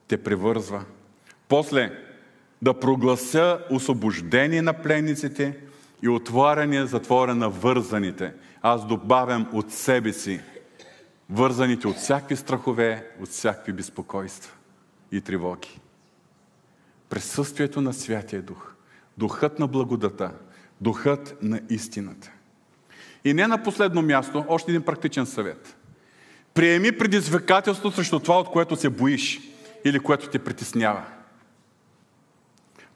[0.09, 0.85] те превързва.
[1.49, 1.93] После
[2.62, 5.57] да проглася освобождение на пленниците
[6.03, 8.33] и отваряне затвора на вързаните.
[8.62, 10.41] Аз добавям от себе си
[11.31, 14.53] вързаните от всякакви страхове, от всякакви безпокойства
[15.12, 15.81] и тревоги.
[17.09, 18.73] Присъствието на Святия Дух,
[19.18, 20.33] Духът на благодата,
[20.81, 22.31] Духът на истината.
[23.25, 25.77] И не на последно място, още един практичен съвет.
[26.55, 29.41] Приеми предизвикателство срещу това, от което се боиш
[29.85, 31.05] или което те притеснява.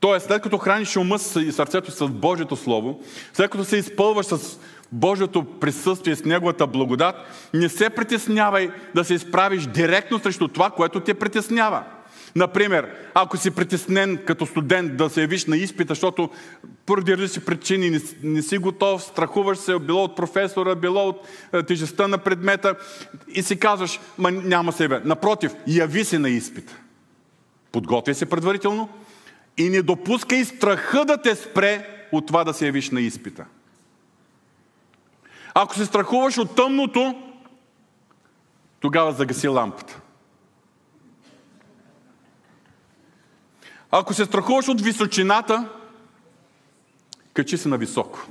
[0.01, 3.01] Тоест, след като храниш ума и сърцето с Божието Слово,
[3.33, 4.59] след като се изпълваш с
[4.93, 7.17] Божието присъствие, с Неговата благодат,
[7.55, 11.83] не се притеснявай да се изправиш директно срещу това, което те притеснява.
[12.37, 16.31] Например, ако си притеснен като студент да се явиш на изпита, защото
[16.87, 21.63] поради различни причини не, не си готов, страхуваш се, било от професора, било от е,
[21.63, 22.75] тежестта на предмета
[23.29, 25.01] и си казваш, ма няма себе.
[25.05, 26.77] Напротив, яви се на изпита.
[27.73, 28.89] Подготвяй се предварително
[29.57, 33.45] и не допускай страха да те спре от това да се явиш на изпита.
[35.59, 37.23] Ако се страхуваш от тъмното,
[38.81, 40.01] тогава загаси лампата.
[43.91, 45.69] Ако се страхуваш от височината,
[47.35, 48.27] качи се на високо.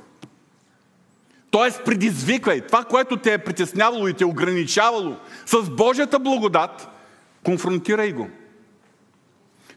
[1.51, 5.15] Тоест, предизвиквай това, което те е притеснявало и те е ограничавало
[5.45, 6.87] с Божията благодат,
[7.43, 8.29] конфронтирай го.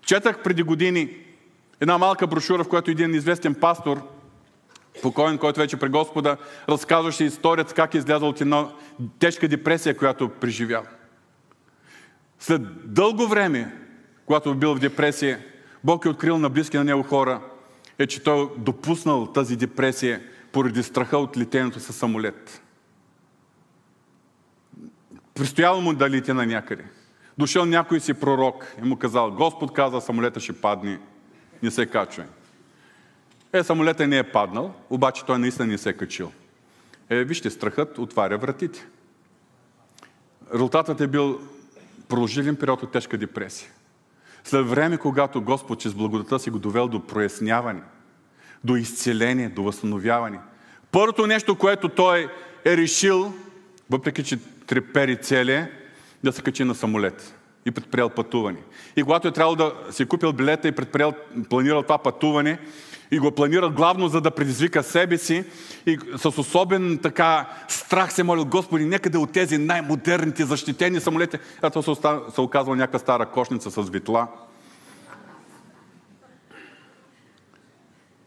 [0.03, 1.17] Четах преди години
[1.81, 4.18] една малка брошура, в която един известен пастор,
[5.03, 6.36] покоен, който вече при Господа,
[6.68, 8.68] разказваше историята как е излязъл от една
[9.18, 10.82] тежка депресия, която преживял.
[12.39, 12.62] След
[12.95, 13.76] дълго време,
[14.26, 15.39] когато бил в депресия,
[15.84, 17.41] Бог е открил на близки на него хора,
[17.99, 20.22] е, че той е допуснал тази депресия
[20.53, 22.62] поради страха от летенето със самолет.
[25.34, 26.84] Пристояло му да лете на някъде.
[27.39, 31.01] Дошъл някой си пророк и му казал, Господ каза, самолета ще падне,
[31.62, 32.24] не се качва.
[33.53, 36.33] Е, самолета не е паднал, обаче той наистина не се е качил.
[37.11, 38.87] Е, вижте, страхът отваря вратите.
[40.55, 41.41] Резултатът е бил
[42.09, 43.71] продължилен период от тежка депресия.
[44.45, 47.81] След време, когато Господ чрез благодата си го довел до проясняване,
[48.65, 50.39] до изцеление, до възстановяване,
[50.93, 52.29] първото нещо, което той
[52.65, 53.35] е решил,
[53.91, 55.71] въпреки че трепери целия,
[56.25, 57.35] да се качи на самолет
[57.67, 58.59] и предприял пътуване.
[58.97, 61.13] И когато е трябвало да си купил билета и предприял,
[61.51, 62.59] планирал това пътуване,
[63.11, 65.45] и го планират главно за да предизвика себе си
[65.87, 71.39] и с особен така страх се молят Господи, нека да от тези най-модерните защитени самолети,
[71.63, 71.95] а то се,
[72.35, 74.29] се оказва някаква стара кошница с витла.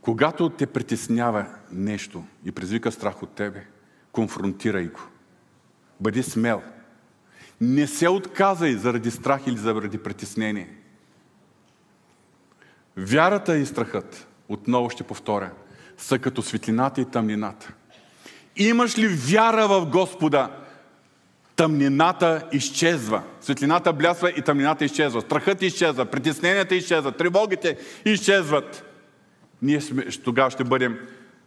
[0.02, 3.66] Когато те притеснява нещо и предизвика страх от тебе,
[4.12, 5.00] конфронтирай го.
[6.00, 6.62] Бъди смел.
[7.62, 10.76] Не се отказай заради страх или заради притеснение.
[12.98, 15.52] Вярата и страхът отново ще повторя,
[15.98, 17.74] са като светлината и тъмнината.
[18.56, 20.50] Имаш ли вяра в Господа?
[21.56, 23.24] Тъмнината изчезва.
[23.42, 25.22] Светлината блясва и тъмнината изчезва.
[25.22, 28.84] Страхът изчезва, притесненията изчезват, тревогите изчезват.
[29.62, 31.00] Ние сме, тогава ще бъдем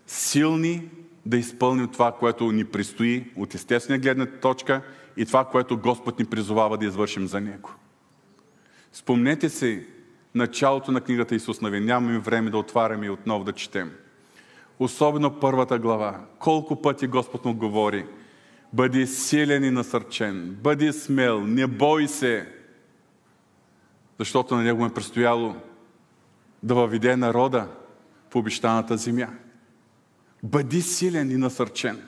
[0.07, 0.88] силни
[1.26, 4.82] да изпълним това, което ни предстои от естествена гледна точка
[5.16, 7.70] и това, което Господ ни призовава да извършим за Него.
[8.92, 9.86] Спомнете си
[10.35, 11.85] началото на книгата Исус Навин.
[11.85, 13.93] Нямаме време да отваряме и отново да четем.
[14.78, 16.20] Особено първата глава.
[16.39, 18.07] Колко пъти Господ му говори.
[18.72, 20.57] Бъди силен и насърчен.
[20.62, 21.41] Бъди смел.
[21.41, 22.53] Не бой се.
[24.18, 25.57] Защото на него е предстояло
[26.62, 27.68] да въведе народа
[28.30, 29.28] в обещаната земя.
[30.43, 32.03] Бъди силен и насърчен.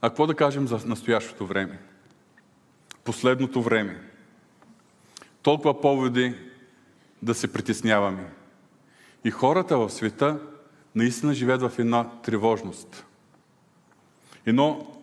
[0.00, 1.78] А какво да кажем за настоящото време?
[3.04, 4.07] Последното време
[5.48, 6.34] толкова поводи
[7.22, 8.30] да се притесняваме.
[9.24, 10.40] И хората в света
[10.94, 13.04] наистина живеят в една тревожност.
[14.46, 14.96] Едно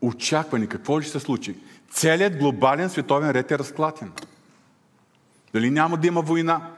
[0.00, 0.66] очакване.
[0.66, 1.56] Какво ли ще се случи?
[1.90, 4.12] Целият глобален световен ред е разклатен.
[5.52, 6.70] Дали няма да има война?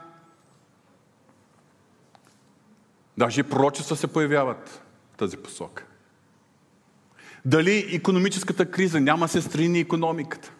[3.17, 4.81] Даже пророчества се появяват
[5.13, 5.85] в тази посока.
[7.45, 10.51] Дали економическата криза няма се страни економиката?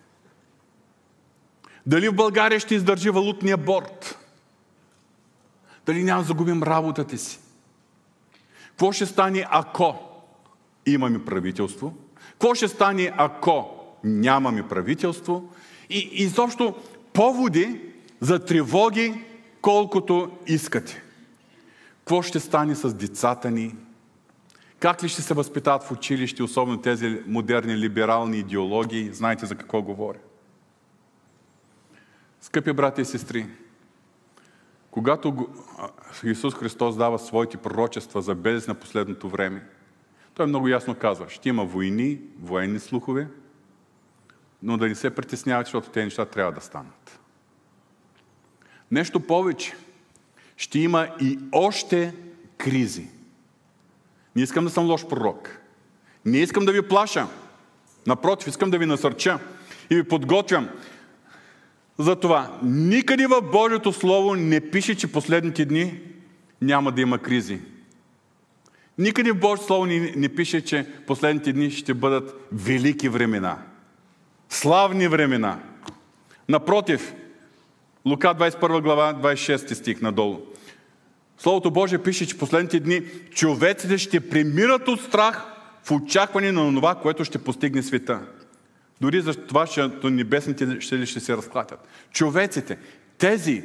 [1.85, 4.17] Дали в България ще издържи валутния борт?
[5.85, 7.39] Дали няма да загубим работата си?
[8.69, 9.99] Какво ще стане, ако
[10.85, 11.93] имаме правителство?
[12.31, 13.69] Какво ще стане, ако
[14.03, 15.49] нямаме правителство?
[15.89, 16.75] И изобщо
[17.13, 17.81] поводи
[18.19, 19.23] за тревоги,
[19.61, 21.01] колкото искате.
[21.97, 23.75] Какво ще стане с децата ни?
[24.79, 29.13] Как ли ще се възпитават в училище, особено тези модерни либерални идеологии?
[29.13, 30.17] Знаете за какво говоря.
[32.41, 33.47] Скъпи брати и сестри,
[34.91, 35.47] когато
[36.23, 39.65] Исус Христос дава своите пророчества за без на последното време,
[40.33, 43.27] той много ясно казва, ще има войни, военни слухове,
[44.63, 47.19] но да не се притесняват, защото тези неща трябва да станат.
[48.91, 49.73] Нещо повече,
[50.57, 52.15] ще има и още
[52.57, 53.07] кризи.
[54.35, 55.59] Не искам да съм лош пророк.
[56.25, 57.27] Не искам да ви плаша.
[58.07, 59.39] Напротив, искам да ви насърча
[59.89, 60.69] и ви подготвям
[62.01, 65.99] затова никъде в Божието Слово не пише, че последните дни
[66.61, 67.59] няма да има кризи.
[68.97, 73.57] Никъде в Божието Слово не, не пише, че последните дни ще бъдат велики времена.
[74.49, 75.59] Славни времена.
[76.49, 77.13] Напротив,
[78.05, 80.39] Лука 21 глава, 26 стих надолу.
[81.37, 85.45] Словото Божие пише, че последните дни човеците ще премират от страх
[85.83, 88.21] в очакване на това, което ще постигне света.
[89.01, 91.87] Дори за това, че небесните ще, ще се разклатят.
[92.11, 92.77] Човеците,
[93.17, 93.63] тези,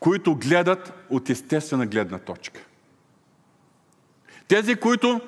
[0.00, 2.60] които гледат от естествена гледна точка.
[4.48, 5.20] Тези, които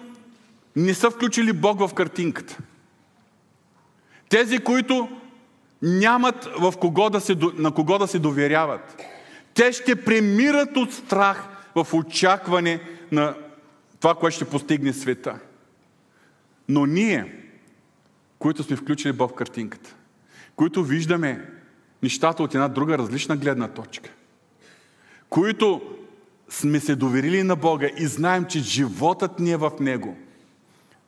[0.76, 2.58] не са включили Бог в картинката.
[4.28, 5.08] Тези, които
[5.82, 9.02] нямат в кого да се, на кого да се доверяват.
[9.54, 12.80] Те ще премират от страх в очакване
[13.12, 13.34] на
[14.00, 15.38] това, което ще постигне света.
[16.68, 17.47] Но ние,
[18.38, 19.94] които сме включили в картинката,
[20.56, 21.50] които виждаме
[22.02, 24.10] нещата от една друга различна гледна точка,
[25.28, 25.82] които
[26.48, 30.16] сме се доверили на Бога и знаем, че животът ни е в Него.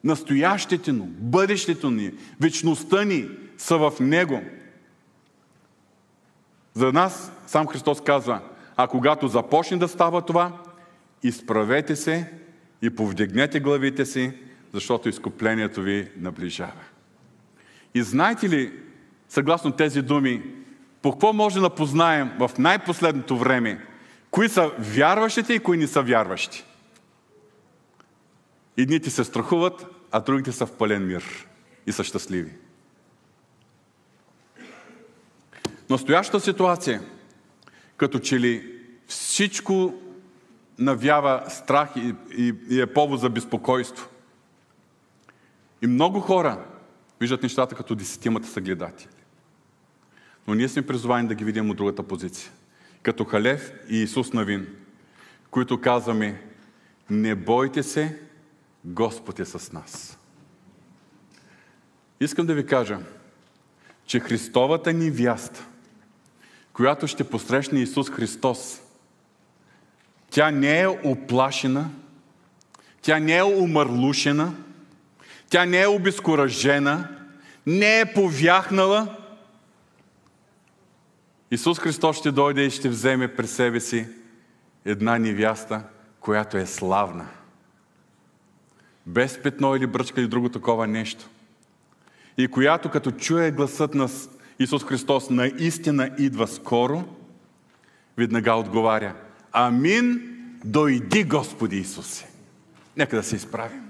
[0.04, 3.28] Настоящето ни, бъдещето ни, вечността ни
[3.58, 4.42] са в Него.
[6.74, 8.40] За нас сам Христос казва,
[8.76, 10.62] а когато започне да става това,
[11.22, 12.32] изправете се
[12.82, 14.32] и повдигнете главите си,
[14.74, 16.82] защото изкуплението ви наближава.
[17.94, 18.72] И знаете ли,
[19.28, 20.42] съгласно тези думи,
[21.02, 23.86] по какво може да познаем в най-последното време,
[24.30, 26.64] кои са вярващите и кои не са вярващи?
[28.76, 31.46] Едните се страхуват, а другите са в пълен мир.
[31.86, 32.52] и са щастливи.
[35.90, 37.02] Настоящата ситуация,
[37.96, 39.94] като че ли всичко
[40.78, 44.08] навява страх и, и, и е повод за безпокойство.
[45.82, 46.64] И много хора
[47.20, 49.08] виждат нещата като десетимата съгледатели.
[50.46, 52.50] Но ние сме призовани да ги видим от другата позиция.
[53.02, 54.66] Като Халев и Исус Навин,
[55.50, 56.42] които казваме,
[57.10, 58.20] не бойте се,
[58.84, 60.18] Господ е с нас.
[62.20, 62.98] Искам да ви кажа,
[64.06, 65.66] че Христовата ни вяст,
[66.72, 68.80] която ще посрещне Исус Христос,
[70.30, 71.90] тя не е оплашена,
[73.02, 74.54] тя не е умърлушена,
[75.50, 77.08] тя не е обезкуражена,
[77.66, 79.16] не е повяхнала.
[81.50, 84.06] Исус Христос ще дойде и ще вземе при себе си
[84.84, 85.82] една невяста,
[86.20, 87.26] която е славна.
[89.06, 91.28] Без петно или бръчка или друго такова нещо.
[92.38, 94.08] И която като чуе гласът на
[94.58, 97.04] Исус Христос наистина идва скоро,
[98.16, 99.14] веднага отговаря–
[99.52, 102.28] Амин, дойди Господи Исусе.
[102.96, 103.89] Нека да се изправим.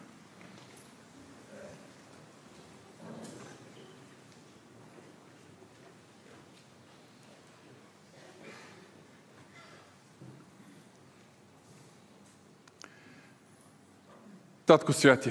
[14.70, 15.30] Татко Святи,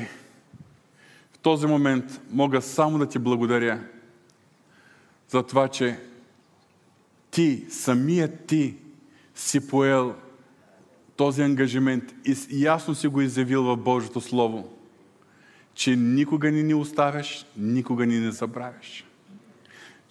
[1.31, 3.79] в този момент мога само да ти благодаря
[5.29, 5.99] за това, че
[7.31, 8.75] ти, самият ти,
[9.35, 10.15] си поел
[11.15, 14.77] този ангажимент и ясно си го изявил в Божието Слово,
[15.73, 19.05] че никога ни не оставяш, никога ни не забравяш.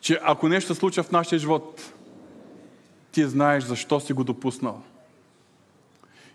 [0.01, 1.93] Че ако нещо случва в нашия живот,
[3.13, 4.83] ти знаеш защо си го допуснал.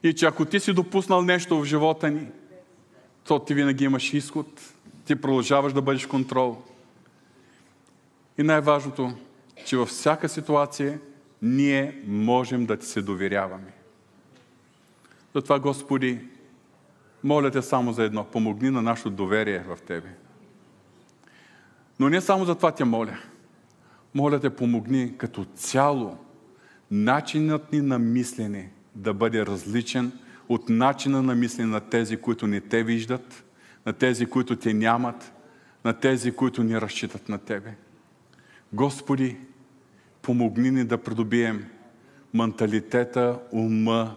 [0.03, 2.27] И че ако ти си допуснал нещо в живота ни,
[3.23, 4.73] то ти винаги имаш изход,
[5.05, 6.57] ти продължаваш да бъдеш контрол.
[8.37, 9.13] И най-важното,
[9.65, 10.99] че във всяка ситуация
[11.41, 13.73] ние можем да ти се доверяваме.
[15.35, 16.19] Затова, Господи,
[17.23, 18.23] моля те само за едно.
[18.23, 20.09] Помогни на нашето доверие в Тебе.
[21.99, 23.17] Но не само за това те моля.
[24.15, 26.17] Моля те, помогни като цяло
[26.91, 30.11] начинът ни на мислене да бъде различен
[30.53, 33.43] от начина на мислене на тези, които не те виждат,
[33.85, 35.33] на тези, които те нямат,
[35.85, 37.75] на тези, които не разчитат на Тебе.
[38.73, 39.37] Господи,
[40.21, 41.65] помогни ни да придобием
[42.33, 44.15] менталитета, ума,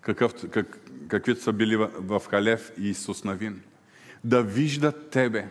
[0.00, 3.60] какъв, как, каквито са били в, Халев и Исус Навин.
[4.24, 5.48] Да виждат Тебе,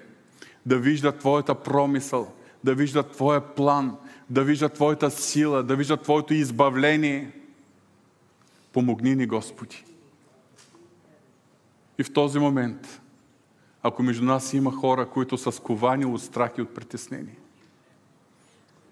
[0.66, 3.96] да виждат Твоята промисъл, да виждат Твоя план,
[4.30, 7.32] да виждат Твоята сила, да виждат Твоето избавление.
[8.74, 9.84] Помогни ни, Господи.
[11.98, 13.02] И в този момент,
[13.84, 17.38] ако между нас има хора, които са сковани от страх и от притеснение,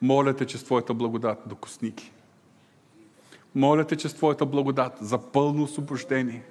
[0.02, 2.12] моля те, че с Твоята благодат докосни ги.
[3.56, 6.44] Моля те, че с Твоята благодат за пълно освобождение,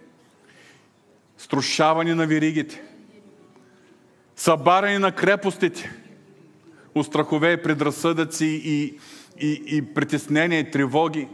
[1.38, 2.82] струшаване на веригите,
[4.36, 5.90] събаряне на крепостите,
[6.94, 8.98] от страхове предразсъдъци и,
[9.38, 11.28] и, и притеснения и тревоги.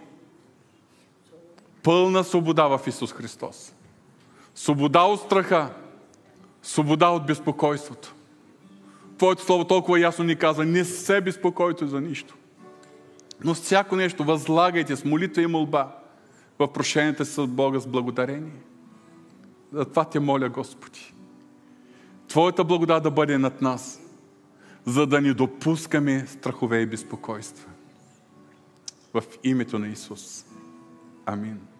[1.82, 3.72] Пълна свобода в Исус Христос.
[4.56, 5.70] Свобода от страха,
[6.62, 8.14] свобода от безпокойството.
[9.18, 12.36] Твоето слово толкова ясно ни каза, не се безпокойте за нищо.
[13.44, 15.96] Но всяко нещо възлагайте с молитва и молба
[16.58, 18.62] в прошенията си с Бога с благодарение.
[19.72, 21.14] За това те моля, Господи.
[22.28, 24.00] Твоята благодат да бъде над нас,
[24.86, 27.70] за да ни допускаме страхове и безпокойства.
[29.14, 30.44] В името на Исус.
[31.26, 31.75] Амин.